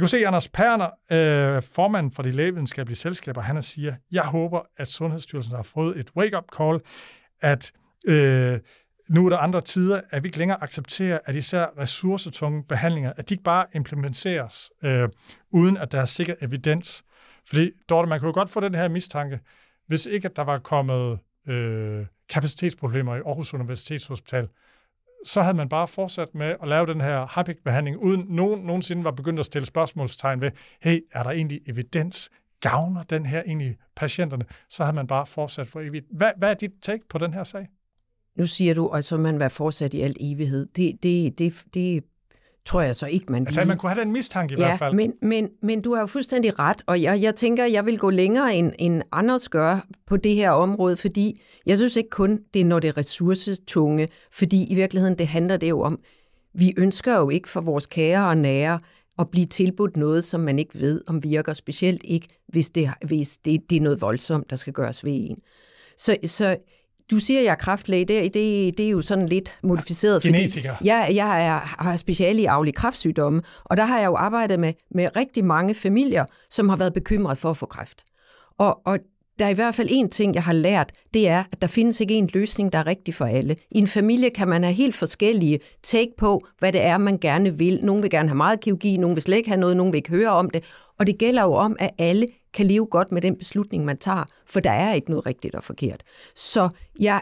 [0.00, 4.60] Jeg kunne se Anders Perner, øh, formand for de lægevidenskabelige selskaber, han siger, jeg håber,
[4.76, 6.80] at Sundhedsstyrelsen har fået et wake-up call,
[7.40, 7.72] at
[8.06, 8.60] øh,
[9.08, 13.28] nu er der andre tider, at vi ikke længere accepterer, at især ressourcetunge behandlinger, at
[13.28, 15.08] de ikke bare implementeres, øh,
[15.50, 17.04] uden at der er sikker evidens.
[17.46, 19.40] Fordi, Dorte, man kunne jo godt få den her mistanke,
[19.86, 24.48] hvis ikke at der var kommet øh, kapacitetsproblemer i Aarhus Universitetshospital,
[25.26, 29.10] så havde man bare fortsat med at lave den her HIPIC-behandling, uden nogen nogensinde var
[29.10, 30.50] begyndt at stille spørgsmålstegn ved,
[30.82, 32.30] hey, er der egentlig evidens?
[32.60, 34.44] Gavner den her egentlig patienterne?
[34.70, 36.06] Så havde man bare fortsat for evigt.
[36.10, 37.68] Hvad, hvad er dit take på den her sag?
[38.36, 40.66] Nu siger du, at så man være fortsat i alt evighed.
[40.66, 42.04] Det, det, det, det
[42.66, 44.94] tror jeg så ikke, man Altså, man kunne have den mistanke i ja, hvert fald.
[44.94, 48.10] Men, men, men du har jo fuldstændig ret, og jeg, jeg tænker, jeg vil gå
[48.10, 52.60] længere end, end Anders gør på det her område, fordi jeg synes ikke kun, det
[52.60, 55.98] er, når det er ressourcetunge, fordi i virkeligheden, det handler det jo om,
[56.54, 58.80] vi ønsker jo ikke for vores kære og nære
[59.18, 63.38] at blive tilbudt noget, som man ikke ved om virker, specielt ikke, hvis det, hvis
[63.44, 65.38] det, det er noget voldsomt, der skal gøres ved en.
[65.96, 66.56] Så, så
[67.10, 68.04] du siger, at jeg er kraftlæge.
[68.04, 70.22] Det, det, det er jo sådan lidt modificeret.
[70.22, 70.76] Genetiker.
[70.76, 74.60] Fordi jeg, jeg er, har speciale i aflig kræftsygdomme, og der har jeg jo arbejdet
[74.60, 78.02] med, med rigtig mange familier, som har været bekymret for at få kræft.
[78.58, 78.98] Og, og
[79.38, 82.00] der er i hvert fald en ting, jeg har lært, det er, at der findes
[82.00, 83.56] ikke en løsning, der er rigtig for alle.
[83.70, 87.58] I en familie kan man have helt forskellige take på, hvad det er, man gerne
[87.58, 87.80] vil.
[87.82, 90.10] Nogle vil gerne have meget kirurgi, nogle vil slet ikke have noget, nogle vil ikke
[90.10, 90.64] høre om det.
[90.98, 94.24] Og det gælder jo om, at alle kan leve godt med den beslutning, man tager,
[94.46, 96.02] for der er ikke noget rigtigt og forkert.
[96.34, 96.68] Så
[97.00, 97.20] jeg,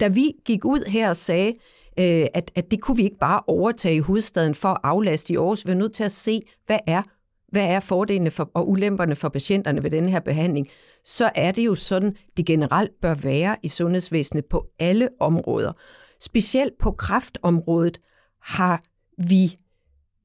[0.00, 1.52] da vi gik ud her og sagde,
[1.98, 5.36] øh, at, at det kunne vi ikke bare overtage i hovedstaden for at aflaste i
[5.36, 7.02] Aarhus, vi er nødt til at se, hvad er
[7.48, 10.66] hvad er fordelene for, og ulemperne for patienterne ved den her behandling,
[11.04, 15.72] så er det jo sådan, det generelt bør være i sundhedsvæsenet på alle områder.
[16.20, 17.98] Specielt på kræftområdet
[18.42, 18.80] har
[19.28, 19.54] vi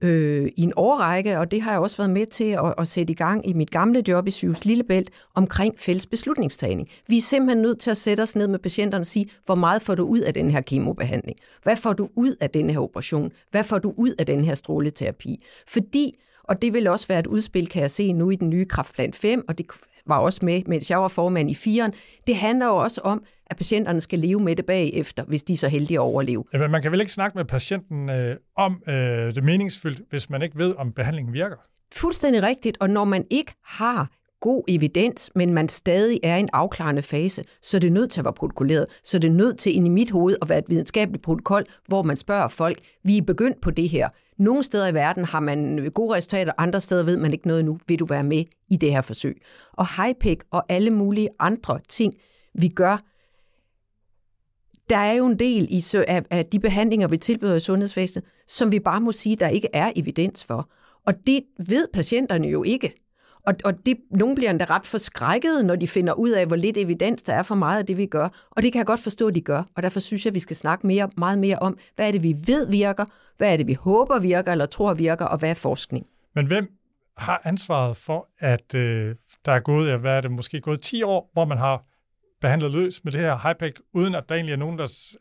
[0.01, 3.11] øh, i en årrække, og det har jeg også været med til at, at sætte
[3.11, 6.87] i gang i mit gamle job i Sygehus Lillebælt, omkring fælles beslutningstagning.
[7.07, 9.81] Vi er simpelthen nødt til at sætte os ned med patienterne og sige, hvor meget
[9.81, 11.37] får du ud af den her kemobehandling?
[11.63, 13.31] Hvad får du ud af den her operation?
[13.51, 15.43] Hvad får du ud af den her stråleterapi?
[15.67, 18.65] Fordi og det vil også være et udspil, kan jeg se nu i den nye
[18.65, 19.67] Kraftplan 5, og det
[20.07, 21.93] var også med, mens jeg var formand i firen.
[22.27, 25.57] Det handler jo også om, at patienterne skal leve med det bagefter, hvis de er
[25.57, 26.43] så heldige at overleve.
[26.53, 28.95] Ja, men man kan vel ikke snakke med patienten øh, om øh,
[29.35, 31.55] det meningsfyldt, hvis man ikke ved, om behandlingen virker?
[31.93, 34.07] Fuldstændig rigtigt, og når man ikke har
[34.41, 38.21] god evidens, men man stadig er i en afklarende fase, så er det nødt til
[38.21, 38.85] at være protokolleret.
[39.03, 42.01] Så er det nødt til ind i mit hoved at være et videnskabeligt protokol, hvor
[42.01, 44.09] man spørger folk, vi er begyndt på det her.
[44.41, 47.79] Nogle steder i verden har man gode resultater, andre steder ved man ikke noget nu.
[47.87, 49.41] Vil du være med i det her forsøg?
[49.73, 52.13] Og HIPEC og alle mulige andre ting,
[52.53, 52.97] vi gør,
[54.89, 58.71] der er jo en del i, af, af de behandlinger, vi tilbyder i sundhedsvæsenet, som
[58.71, 60.69] vi bare må sige, der ikke er evidens for.
[61.07, 62.93] Og det ved patienterne jo ikke.
[63.47, 66.77] Og, og det, nogle bliver endda ret forskrækket, når de finder ud af, hvor lidt
[66.77, 68.29] evidens der er for meget af det, vi gør.
[68.51, 69.63] Og det kan jeg godt forstå, at de gør.
[69.75, 72.23] Og derfor synes jeg, at vi skal snakke mere, meget mere om, hvad er det,
[72.23, 73.05] vi ved virker,
[73.37, 76.05] hvad er det, vi håber virker, eller tror virker, og hvad er forskning.
[76.35, 76.71] Men hvem
[77.17, 79.15] har ansvaret for, at øh,
[79.45, 81.85] der er gået, hvad er det, måske gået 10 år, hvor man har
[82.41, 85.17] behandlet løs med det her HIPEC, uden at der egentlig er nogen, der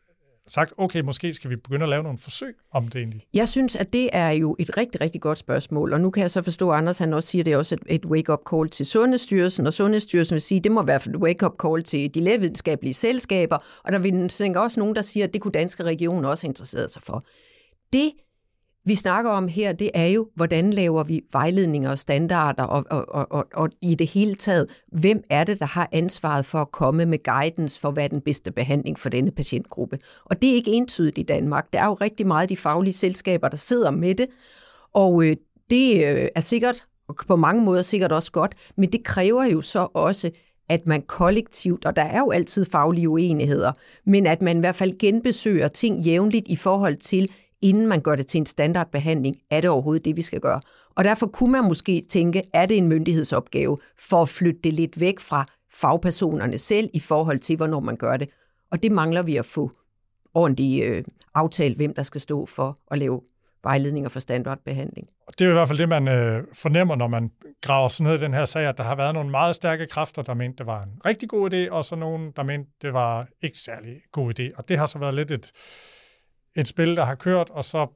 [0.46, 3.22] sagt, okay, måske skal vi begynde at lave nogle forsøg om det egentlig?
[3.34, 6.30] Jeg synes, at det er jo et rigtig, rigtig godt spørgsmål, og nu kan jeg
[6.30, 8.86] så forstå, at Anders han også siger, at det er også et, wake-up call til
[8.86, 12.94] Sundhedsstyrelsen, og Sundhedsstyrelsen vil sige, at det må være et wake-up call til de lægevidenskabelige
[12.94, 16.88] selskaber, og der vil også nogen, der siger, at det kunne danske regioner også interessere
[16.88, 17.22] sig for.
[17.92, 18.12] Det
[18.84, 23.04] vi snakker om her, det er jo, hvordan laver vi vejledninger og standarder, og, og,
[23.08, 26.72] og, og, og i det hele taget, hvem er det, der har ansvaret for at
[26.72, 29.98] komme med guidance for, hvad er den bedste behandling for denne patientgruppe.
[30.24, 31.72] Og det er ikke entydigt i Danmark.
[31.72, 34.26] Der er jo rigtig meget de faglige selskaber, der sidder med det,
[34.94, 35.36] og øh,
[35.70, 39.60] det øh, er sikkert, og på mange måder sikkert også godt, men det kræver jo
[39.60, 40.30] så også,
[40.68, 43.72] at man kollektivt, og der er jo altid faglige uenigheder,
[44.06, 47.30] men at man i hvert fald genbesøger ting jævnligt i forhold til,
[47.62, 50.60] inden man gør det til en standardbehandling, er det overhovedet det, vi skal gøre.
[50.96, 55.00] Og derfor kunne man måske tænke, er det en myndighedsopgave for at flytte det lidt
[55.00, 58.30] væk fra fagpersonerne selv i forhold til, hvornår man gør det.
[58.70, 59.70] Og det mangler vi at få
[60.34, 61.04] ordentligt øh,
[61.34, 63.20] aftalt, hvem der skal stå for at lave
[63.62, 65.08] vejledninger for standardbehandling.
[65.26, 67.30] Og det er i hvert fald det, man øh, fornemmer, når man
[67.60, 70.22] graver sådan ned i den her sag, at der har været nogle meget stærke kræfter,
[70.22, 73.26] der mente, det var en rigtig god idé, og så nogle, der mente, det var
[73.42, 74.56] ikke særlig god idé.
[74.56, 75.52] Og det har så været lidt et,
[76.56, 77.86] et spil, der har kørt, og så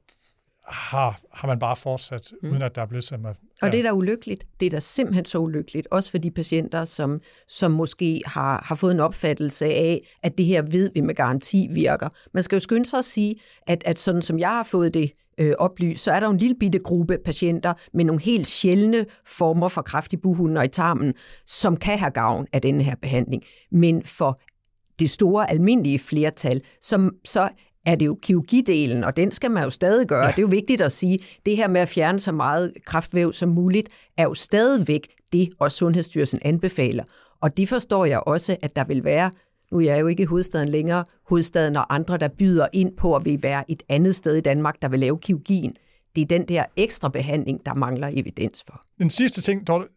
[0.67, 2.51] har, har man bare fortsat, mm.
[2.51, 3.25] uden at der er blevet sådan.
[3.25, 3.31] Ja.
[3.61, 4.47] Og det er da ulykkeligt.
[4.59, 5.87] Det er da simpelthen så ulykkeligt.
[5.91, 10.45] Også for de patienter, som, som måske har, har fået en opfattelse af, at det
[10.45, 12.09] her ved vi med garanti virker.
[12.33, 13.35] Man skal jo skynde sig at sige,
[13.67, 16.55] at, at sådan som jeg har fået det øh, oplyst, så er der en lille
[16.59, 21.13] bitte gruppe patienter med nogle helt sjældne former for kræft i buhunden og i tarmen,
[21.45, 23.43] som kan have gavn af denne her behandling.
[23.71, 24.39] Men for
[24.99, 27.49] det store almindelige flertal, som så
[27.85, 30.23] er det jo kirurgidelen, og den skal man jo stadig gøre.
[30.23, 30.31] Ja.
[30.31, 33.49] Det er jo vigtigt at sige, det her med at fjerne så meget kraftvæv som
[33.49, 37.03] muligt, er jo stadigvæk det, og Sundhedsstyrelsen anbefaler.
[37.41, 39.31] Og det forstår jeg også, at der vil være,
[39.71, 43.15] nu er jeg jo ikke i hovedstaden længere, hovedstaden og andre, der byder ind på
[43.15, 45.75] at vi være et andet sted i Danmark, der vil lave kirurgien.
[46.15, 48.81] Det er den der ekstra behandling, der mangler evidens for.
[48.99, 49.87] Den sidste ting, Dorte,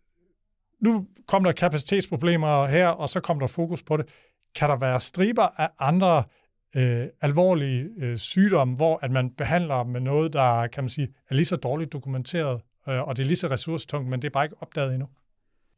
[0.81, 4.07] nu kommer der kapacitetsproblemer her, og så kommer der fokus på det.
[4.55, 6.25] Kan der være striber af andre øh,
[6.77, 11.35] Øh, alvorlige øh, sygdomme, hvor at man behandler med noget, der kan man sige, er
[11.35, 14.45] lige så dårligt dokumenteret, øh, og det er lige så ressourcetungt, men det er bare
[14.45, 15.09] ikke opdaget endnu.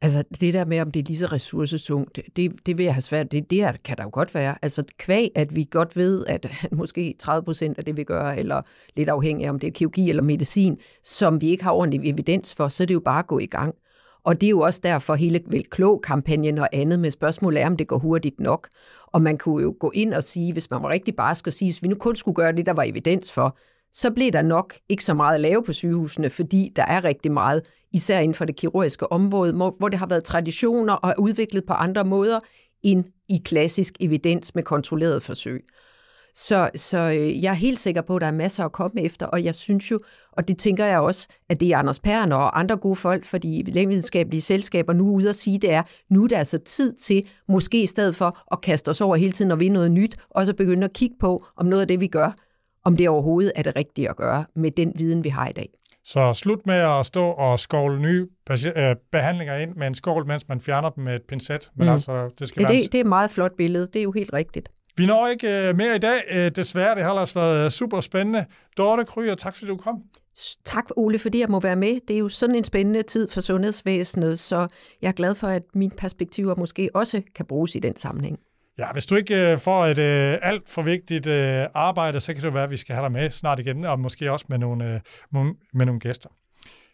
[0.03, 3.01] Altså det der med, om det er lige så ressourcetungt, det, det vil jeg have
[3.01, 3.31] svært.
[3.31, 4.55] Det, det kan der jo godt være.
[4.61, 8.61] Altså kvæg, at vi godt ved, at måske 30 procent af det, vi gør, eller
[8.95, 12.55] lidt afhængig af, om det er kirurgi eller medicin, som vi ikke har ordentlig evidens
[12.55, 13.75] for, så er det jo bare at gå i gang.
[14.25, 17.77] Og det er jo også derfor hele vel klog-kampagnen og andet, med spørgsmålet er, om
[17.77, 18.67] det går hurtigt nok.
[19.07, 21.71] Og man kunne jo gå ind og sige, hvis man var rigtig bare skal sige,
[21.71, 23.57] hvis vi nu kun skulle gøre det, der var evidens for,
[23.91, 27.31] så blev der nok ikke så meget at lave på sygehusene, fordi der er rigtig
[27.31, 27.61] meget,
[27.93, 31.73] især inden for det kirurgiske område, hvor det har været traditioner og er udviklet på
[31.73, 32.39] andre måder
[32.83, 35.65] end i klassisk evidens med kontrolleret forsøg.
[36.35, 39.25] Så, så øh, jeg er helt sikker på, at der er masser at komme efter,
[39.25, 39.99] og jeg synes jo,
[40.31, 43.37] og det tænker jeg også, at det er Anders Perner og andre gode folk for
[43.37, 47.27] de lægevidenskabelige selskaber nu ude at sige, det er, nu er der altså tid til,
[47.47, 50.45] måske i stedet for at kaste os over hele tiden og vinde noget nyt, og
[50.45, 52.31] så begynde at kigge på, om noget af det, vi gør,
[52.85, 55.69] om det overhovedet er det rigtige at gøre med den viden, vi har i dag.
[56.03, 60.47] Så slut med at stå og skovle nye øh, behandlinger ind med en skål, mens
[60.47, 61.71] man fjerner dem med et pincet.
[61.75, 61.93] Men mm.
[61.93, 62.77] altså, det, skal ja, være...
[62.77, 63.87] det, det er et meget flot billede.
[63.87, 64.69] Det er jo helt rigtigt.
[64.97, 66.95] Vi når ikke øh, mere i dag, øh, desværre.
[66.95, 68.45] Det har ellers været super spændende.
[68.77, 70.03] Dorte Kryer, tak fordi du kom.
[70.65, 71.99] Tak, Ole, fordi jeg må være med.
[72.07, 74.67] Det er jo sådan en spændende tid for sundhedsvæsenet, så
[75.01, 78.39] jeg er glad for, at mine perspektiver måske også kan bruges i den sammenhæng.
[78.77, 82.43] Ja, hvis du ikke øh, får et øh, alt for vigtigt øh, arbejde, så kan
[82.43, 84.93] det være, at vi skal have dig med snart igen, og måske også med nogle,
[84.93, 86.29] øh, med nogle gæster.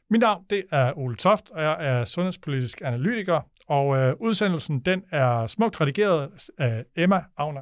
[0.09, 5.03] Mit navn det er Ole Toft, og jeg er sundhedspolitisk analytiker, og øh, udsendelsen den
[5.11, 7.61] er smukt redigeret af Emma Agner